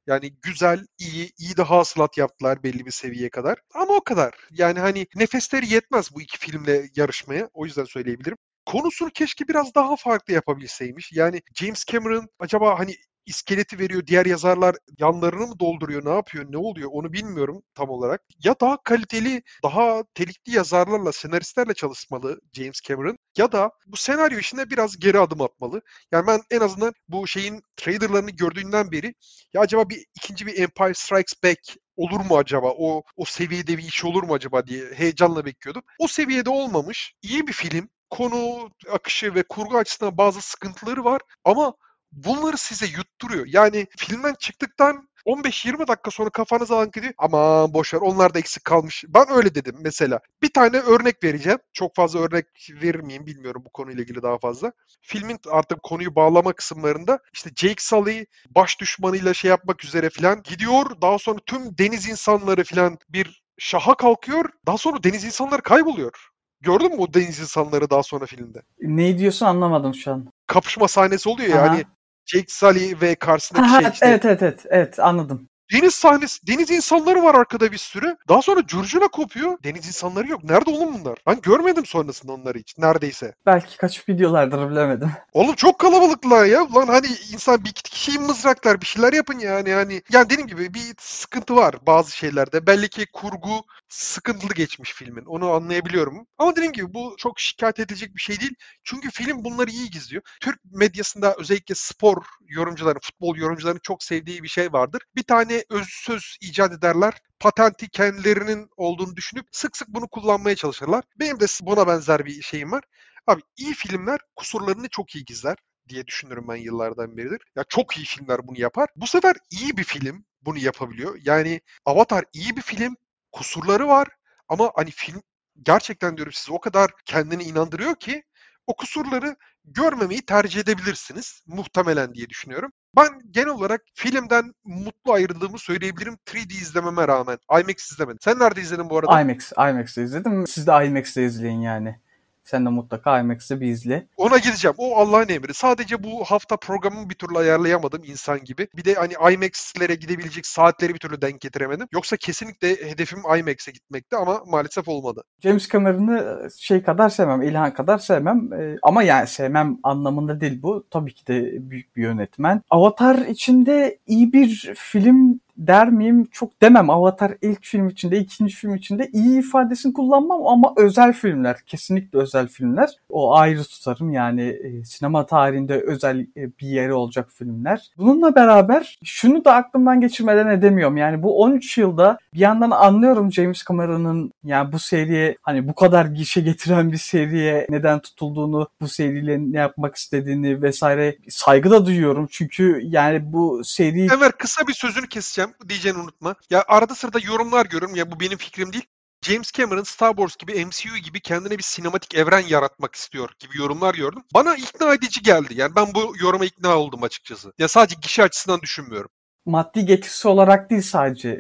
Yani 0.08 0.34
güzel, 0.42 0.86
iyi, 0.98 1.32
iyi 1.38 1.58
de 1.58 1.62
hasılat 1.62 2.18
yaptılar 2.18 2.64
belli 2.64 2.86
bir 2.86 2.92
seviyeye 2.92 3.30
kadar. 3.30 3.58
Ama 3.74 3.94
o 3.94 4.04
kadar. 4.04 4.34
Yani 4.52 4.80
hani 4.80 5.08
nefesleri 5.16 5.74
yetmez 5.74 6.16
bu 6.16 6.22
iki 6.22 6.38
filmle 6.40 6.90
yarışmaya. 6.96 7.50
O 7.54 7.66
yüzden 7.66 7.84
söyleyebilirim. 7.84 8.38
Konusunu 8.66 9.10
keşke 9.10 9.48
biraz 9.48 9.76
daha 9.76 9.96
farklı 9.96 10.34
yapabilseymiş. 10.34 11.12
Yani 11.14 11.42
James 11.56 11.86
Cameron 11.86 12.28
acaba 12.40 12.80
hani 12.80 12.96
iskeleti 13.26 13.80
veriyor. 13.80 14.08
Diğer 14.08 14.26
yazarlar 14.26 14.76
yanlarını 15.00 15.48
mı 15.48 15.60
dolduruyor? 15.60 16.06
Ne 16.06 16.10
yapıyor? 16.10 16.46
Ne 16.50 16.58
oluyor? 16.58 16.90
Onu 16.94 17.14
bilmiyorum 17.14 17.64
tam 17.76 17.90
olarak. 17.90 18.22
Ya 18.44 18.56
daha 18.62 18.84
kaliteli, 18.84 19.44
daha 19.64 20.04
telikli 20.14 20.56
yazarlarla, 20.56 21.12
senaristlerle 21.12 21.74
çalışmalı 21.74 22.40
James 22.54 22.82
Cameron 22.82 23.18
ya 23.38 23.52
da 23.52 23.72
bu 23.88 23.98
senaryo 23.98 24.40
işine 24.40 24.70
biraz 24.70 25.00
geri 25.00 25.20
adım 25.20 25.42
atmalı. 25.42 25.82
Yani 26.12 26.28
ben 26.28 26.42
en 26.52 26.60
azından 26.60 26.94
bu 27.08 27.28
şeyin 27.28 27.64
trailerlarını 27.78 28.32
gördüğünden 28.32 28.92
beri 28.92 29.14
ya 29.54 29.62
acaba 29.62 29.90
bir 29.90 30.06
ikinci 30.16 30.48
bir 30.48 30.58
Empire 30.60 30.94
Strikes 30.94 31.44
Back 31.44 31.60
olur 31.96 32.20
mu 32.20 32.38
acaba? 32.38 32.74
O 32.78 33.04
o 33.16 33.26
seviyede 33.26 33.78
bir 33.78 33.84
iş 33.84 34.06
olur 34.06 34.24
mu 34.24 34.34
acaba 34.34 34.68
diye 34.68 34.86
heyecanla 34.94 35.46
bekliyordum. 35.46 35.84
O 36.00 36.08
seviyede 36.08 36.50
olmamış. 36.50 37.14
İyi 37.22 37.48
bir 37.48 37.54
film 37.54 37.90
konu 38.10 38.70
akışı 38.92 39.36
ve 39.36 39.44
kurgu 39.44 39.78
açısından 39.78 40.18
bazı 40.18 40.42
sıkıntıları 40.42 41.04
var 41.04 41.22
ama 41.46 41.74
bunları 42.16 42.58
size 42.58 42.86
yutturuyor. 42.86 43.46
Yani 43.48 43.88
filmden 43.98 44.34
çıktıktan 44.40 45.08
15-20 45.26 45.88
dakika 45.88 46.12
sonra 46.12 46.30
kafanıza 46.30 46.76
alan 46.76 46.92
gidiyor. 46.92 47.14
Aman 47.18 47.74
boşver 47.74 48.00
onlar 48.00 48.34
da 48.34 48.40
eksik 48.40 48.64
kalmış. 48.64 49.04
Ben 49.08 49.32
öyle 49.32 49.56
dedim 49.56 49.76
mesela. 49.80 50.20
Bir 50.42 50.54
tane 50.54 50.78
örnek 50.78 51.24
vereceğim. 51.24 51.60
Çok 51.74 51.96
fazla 51.96 52.20
örnek 52.20 52.46
verir 52.82 53.00
miyim 53.00 53.26
bilmiyorum 53.26 53.64
bu 53.66 53.70
konuyla 53.70 54.04
ilgili 54.04 54.22
daha 54.22 54.38
fazla. 54.38 54.72
Filmin 55.02 55.40
artık 55.52 55.84
konuyu 55.84 56.16
bağlama 56.16 56.54
kısımlarında 56.54 57.20
işte 57.34 57.50
Jake 57.56 57.84
Sully 57.84 58.26
baş 58.50 58.80
düşmanıyla 58.80 59.34
şey 59.34 59.50
yapmak 59.50 59.86
üzere 59.86 60.10
falan 60.10 60.44
gidiyor. 60.44 61.02
Daha 61.02 61.20
sonra 61.20 61.40
tüm 61.46 61.78
deniz 61.78 62.10
insanları 62.10 62.64
falan 62.64 62.98
bir 63.10 63.44
şaha 63.58 63.98
kalkıyor. 63.98 64.46
Daha 64.68 64.78
sonra 64.78 65.04
deniz 65.04 65.24
insanları 65.24 65.62
kayboluyor. 65.62 66.30
Gördün 66.62 66.92
mü 66.92 66.98
o 67.00 67.14
deniz 67.14 67.40
insanları 67.40 67.90
daha 67.90 68.04
sonra 68.04 68.26
filmde? 68.26 68.62
Ne 68.82 69.18
diyorsun 69.18 69.46
anlamadım 69.46 69.96
şu 69.96 70.12
an. 70.12 70.28
Kapışma 70.48 70.88
sahnesi 70.88 71.30
oluyor 71.30 71.50
ya 71.50 71.62
Aha. 71.62 71.70
hani 71.70 71.84
Jake 72.26 72.46
Sully 72.50 73.02
ve 73.02 73.16
karşısındaki 73.16 73.68
Ha, 73.68 73.82
şey 73.82 73.92
işte. 73.94 74.08
evet 74.08 74.26
evet 74.26 74.42
evet 74.44 74.66
evet 74.70 75.00
anladım. 75.00 75.50
Deniz 75.72 75.96
sahnesi, 75.96 76.48
deniz 76.48 76.72
insanları 76.72 77.24
var 77.24 77.36
arkada 77.36 77.72
bir 77.72 77.78
sürü. 77.78 78.18
Daha 78.30 78.42
sonra 78.42 78.68
curcuna 78.68 79.08
kopuyor. 79.08 79.58
Deniz 79.64 79.88
insanları 79.88 80.28
yok. 80.28 80.44
Nerede 80.44 80.70
oğlum 80.70 81.00
bunlar? 81.00 81.18
Ben 81.28 81.42
görmedim 81.42 81.86
sonrasında 81.86 82.32
onları 82.32 82.58
hiç. 82.58 82.78
Neredeyse. 82.78 83.34
Belki 83.46 83.78
kaçıp 83.78 84.08
gidiyorlardır 84.08 84.70
bilemedim. 84.70 85.12
Oğlum 85.34 85.56
çok 85.56 85.80
kalabalıklar 85.80 86.46
ya. 86.46 86.74
Lan 86.74 86.88
hani 86.88 87.08
insan 87.34 87.64
bir 87.64 87.70
iki 87.70 87.84
kişiyi 87.84 88.20
mızraklar 88.20 88.82
bir 88.82 88.86
şeyler 88.86 89.14
yapın 89.14 89.40
yani. 89.40 89.70
Yani 89.70 90.02
yani 90.12 90.30
dediğim 90.30 90.48
gibi 90.48 90.74
bir 90.74 90.96
sıkıntı 91.00 91.56
var 91.56 91.76
bazı 91.88 92.18
şeylerde. 92.18 92.68
Belli 92.68 92.90
ki 92.90 93.06
kurgu 93.14 93.64
sıkıntılı 93.90 94.54
geçmiş 94.54 94.94
filmin. 94.94 95.26
Onu 95.26 95.52
anlayabiliyorum. 95.52 96.28
Ama 96.38 96.56
dediğim 96.56 96.72
gibi 96.72 96.94
bu 96.94 97.16
çok 97.18 97.40
şikayet 97.40 97.80
edilecek 97.80 98.16
bir 98.16 98.22
şey 98.22 98.40
değil. 98.40 98.56
Çünkü 98.84 99.12
film 99.12 99.44
bunları 99.44 99.72
iyi 99.72 99.90
gizliyor. 99.90 100.24
Türk 100.42 100.60
medyasında 100.66 101.36
özellikle 101.40 101.76
spor 101.76 102.18
yorumcuların, 102.48 103.00
futbol 103.00 103.36
yorumcuların 103.36 103.80
çok 103.84 104.04
sevdiği 104.04 104.44
bir 104.44 104.48
şey 104.48 104.74
vardır. 104.74 105.02
Bir 105.16 105.24
tane 105.24 105.63
öz 105.70 105.88
söz 105.90 106.38
icat 106.42 106.74
ederler. 106.74 107.14
Patenti 107.40 107.90
kendilerinin 107.90 108.70
olduğunu 108.78 109.16
düşünüp 109.16 109.46
sık 109.52 109.78
sık 109.78 109.88
bunu 109.88 110.08
kullanmaya 110.08 110.56
çalışırlar. 110.56 111.04
Benim 111.20 111.40
de 111.40 111.46
buna 111.62 111.88
benzer 111.88 112.26
bir 112.26 112.42
şeyim 112.42 112.72
var. 112.72 112.84
Abi 113.28 113.42
iyi 113.58 113.74
filmler 113.74 114.20
kusurlarını 114.36 114.90
çok 114.90 115.16
iyi 115.16 115.26
gizler 115.26 115.58
diye 115.90 116.08
düşünürüm 116.08 116.48
ben 116.48 116.56
yıllardan 116.56 117.18
beridir. 117.18 117.42
Ya 117.56 117.64
çok 117.70 117.98
iyi 117.98 118.06
filmler 118.06 118.48
bunu 118.48 118.60
yapar. 118.60 118.90
Bu 118.96 119.08
sefer 119.08 119.36
iyi 119.52 119.78
bir 119.78 119.84
film 119.84 120.26
bunu 120.42 120.58
yapabiliyor. 120.58 121.20
Yani 121.24 121.62
Avatar 121.86 122.26
iyi 122.34 122.56
bir 122.56 122.62
film, 122.62 122.96
kusurları 123.32 123.88
var 123.88 124.08
ama 124.50 124.72
hani 124.76 124.92
film 124.92 125.22
gerçekten 125.64 126.18
diyorum 126.18 126.34
size 126.34 126.54
o 126.54 126.60
kadar 126.60 126.92
kendini 127.06 127.44
inandırıyor 127.44 127.96
ki 127.96 128.24
o 128.68 128.76
kusurları 128.76 129.36
görmemeyi 129.66 130.22
tercih 130.26 130.60
edebilirsiniz 130.62 131.42
muhtemelen 131.48 132.14
diye 132.14 132.30
düşünüyorum. 132.30 132.72
Ben 132.96 133.08
genel 133.32 133.48
olarak 133.48 133.82
filmden 133.94 134.54
mutlu 134.64 135.14
ayrıldığımı 135.14 135.60
söyleyebilirim 135.60 136.18
3D 136.28 136.54
izlememe 136.54 137.08
rağmen. 137.08 137.38
IMAX 137.52 137.92
izlemedim. 137.92 138.20
Sen 138.22 138.40
nerede 138.40 138.62
izledin 138.62 138.90
bu 138.90 138.98
arada? 138.98 139.22
IMAX, 139.22 139.52
IMAX'te 139.58 140.04
izledim. 140.04 140.48
Siz 140.48 140.68
de 140.68 140.86
IMAX'te 140.86 141.26
izleyin 141.26 141.62
yani. 141.62 142.00
Sen 142.44 142.66
de 142.66 142.70
mutlaka 142.70 143.20
IMAX'te 143.20 143.62
bir 143.62 143.68
izle. 143.68 144.08
Ona 144.18 144.38
gideceğim. 144.38 144.76
O 144.78 144.98
Allah'ın 144.98 145.30
emri. 145.30 145.54
Sadece 145.54 146.04
bu 146.04 146.24
hafta 146.24 146.58
programımı 146.58 147.10
bir 147.10 147.16
türlü 147.16 147.38
ayarlayamadım 147.38 148.02
insan 148.06 148.44
gibi. 148.44 148.68
Bir 148.76 148.86
de 148.86 148.94
hani 148.94 149.34
IMAX'lere 149.34 149.96
gidebilecek 149.96 150.46
saatleri 150.46 150.94
bir 150.94 151.00
türlü 151.00 151.22
denk 151.22 151.42
getiremedim. 151.42 151.88
Yoksa 151.92 152.18
kesinlikle 152.18 152.70
hedefim 152.70 153.20
IMAX'e 153.40 153.72
gitmekti 153.72 154.16
ama 154.16 154.42
maalesef 154.48 154.88
olmadı. 154.88 155.24
James 155.44 155.70
Cameron'ı 155.70 156.50
şey 156.60 156.84
kadar 156.84 157.10
sevmem, 157.10 157.42
İlhan 157.42 157.74
kadar 157.74 157.98
sevmem. 157.98 158.54
Ee, 158.54 158.78
ama 158.84 159.04
yani 159.04 159.28
sevmem 159.28 159.78
anlamında 159.84 160.42
değil 160.42 160.62
bu. 160.62 160.88
Tabii 160.92 161.14
ki 161.14 161.28
de 161.28 161.70
büyük 161.70 161.96
bir 161.96 162.02
yönetmen. 162.02 162.62
Avatar 162.70 163.18
içinde 163.18 164.00
iyi 164.08 164.34
bir 164.34 164.74
film 164.76 165.40
der 165.58 165.90
miyim? 165.90 166.28
Çok 166.32 166.62
demem. 166.62 166.90
Avatar 166.90 167.34
ilk 167.42 167.66
film 167.66 167.90
içinde, 167.90 168.20
ikinci 168.20 168.56
film 168.56 168.76
içinde 168.76 169.10
iyi 169.14 169.40
ifadesini 169.40 169.94
kullanmam 169.94 170.48
ama 170.48 170.74
özel 170.78 171.14
filmler. 171.14 171.58
Kesinlikle 171.66 172.20
özel 172.20 172.48
filmler. 172.48 172.90
O 173.10 173.36
ayrı 173.36 173.64
tutarım. 173.64 174.12
Yani 174.12 174.42
e, 174.42 174.84
sinema 174.86 175.26
tarihinde 175.26 175.82
özel 175.82 176.20
e, 176.20 176.58
bir 176.60 176.68
yeri 176.68 176.94
olacak 176.94 177.30
filmler. 177.34 177.92
Bununla 177.98 178.36
beraber 178.36 179.00
şunu 179.04 179.46
da 179.46 179.54
aklımdan 179.54 180.02
geçirmeden 180.02 180.48
edemiyorum. 180.48 180.98
Yani 180.98 181.24
bu 181.24 181.42
13 181.42 181.78
yılda 181.78 182.18
bir 182.34 182.40
yandan 182.40 182.72
anlıyorum 182.72 183.34
James 183.34 183.64
Cameron'ın 183.68 184.32
yani 184.44 184.72
bu 184.72 184.80
seriye 184.80 185.38
hani 185.42 185.68
bu 185.68 185.76
kadar 185.76 186.06
gişe 186.06 186.42
getiren 186.42 186.92
bir 186.92 186.98
seriye 186.98 187.68
neden 187.70 188.00
tutulduğunu, 188.00 188.68
bu 188.82 188.88
seriyle 188.88 189.38
ne 189.40 189.58
yapmak 189.58 189.96
istediğini 189.96 190.62
vesaire 190.62 191.18
saygı 191.30 191.72
da 191.72 191.86
duyuyorum. 191.86 192.28
Çünkü 192.32 192.80
yani 192.84 193.34
bu 193.34 193.62
seri 193.64 194.08
Ömer 194.14 194.32
kısa 194.32 194.68
bir 194.68 194.74
sözünü 194.74 195.08
keseceğim. 195.08 195.43
Diyeceğini 195.70 196.00
unutma. 196.00 196.36
Ya 196.50 196.64
arada 196.68 196.96
sırada 196.96 197.20
yorumlar 197.20 197.66
görüyorum. 197.66 197.96
Ya 197.96 198.12
bu 198.12 198.20
benim 198.20 198.38
fikrim 198.38 198.74
değil. 198.74 198.86
James 199.22 199.52
Cameron 199.52 199.84
Star 199.84 200.10
Wars 200.10 200.36
gibi 200.38 200.66
MCU 200.66 200.98
gibi 200.98 201.20
kendine 201.20 201.58
bir 201.58 201.64
sinematik 201.64 202.16
evren 202.16 202.44
yaratmak 202.48 202.96
istiyor 202.96 203.30
gibi 203.40 203.58
yorumlar 203.58 203.96
gördüm. 203.96 204.24
Bana 204.34 204.56
ikna 204.56 204.94
edici 204.94 205.22
geldi. 205.22 205.54
Yani 205.56 205.76
ben 205.76 205.88
bu 205.96 206.14
yoruma 206.22 206.46
ikna 206.46 206.78
oldum 206.78 207.04
açıkçası. 207.04 207.54
Ya 207.60 207.68
sadece 207.68 207.96
gişe 208.02 208.24
açısından 208.24 208.62
düşünmüyorum. 208.62 209.10
maddi 209.46 209.86
getirisi 209.86 210.28
olarak 210.28 210.70
değil 210.70 210.82
sadece 210.82 211.40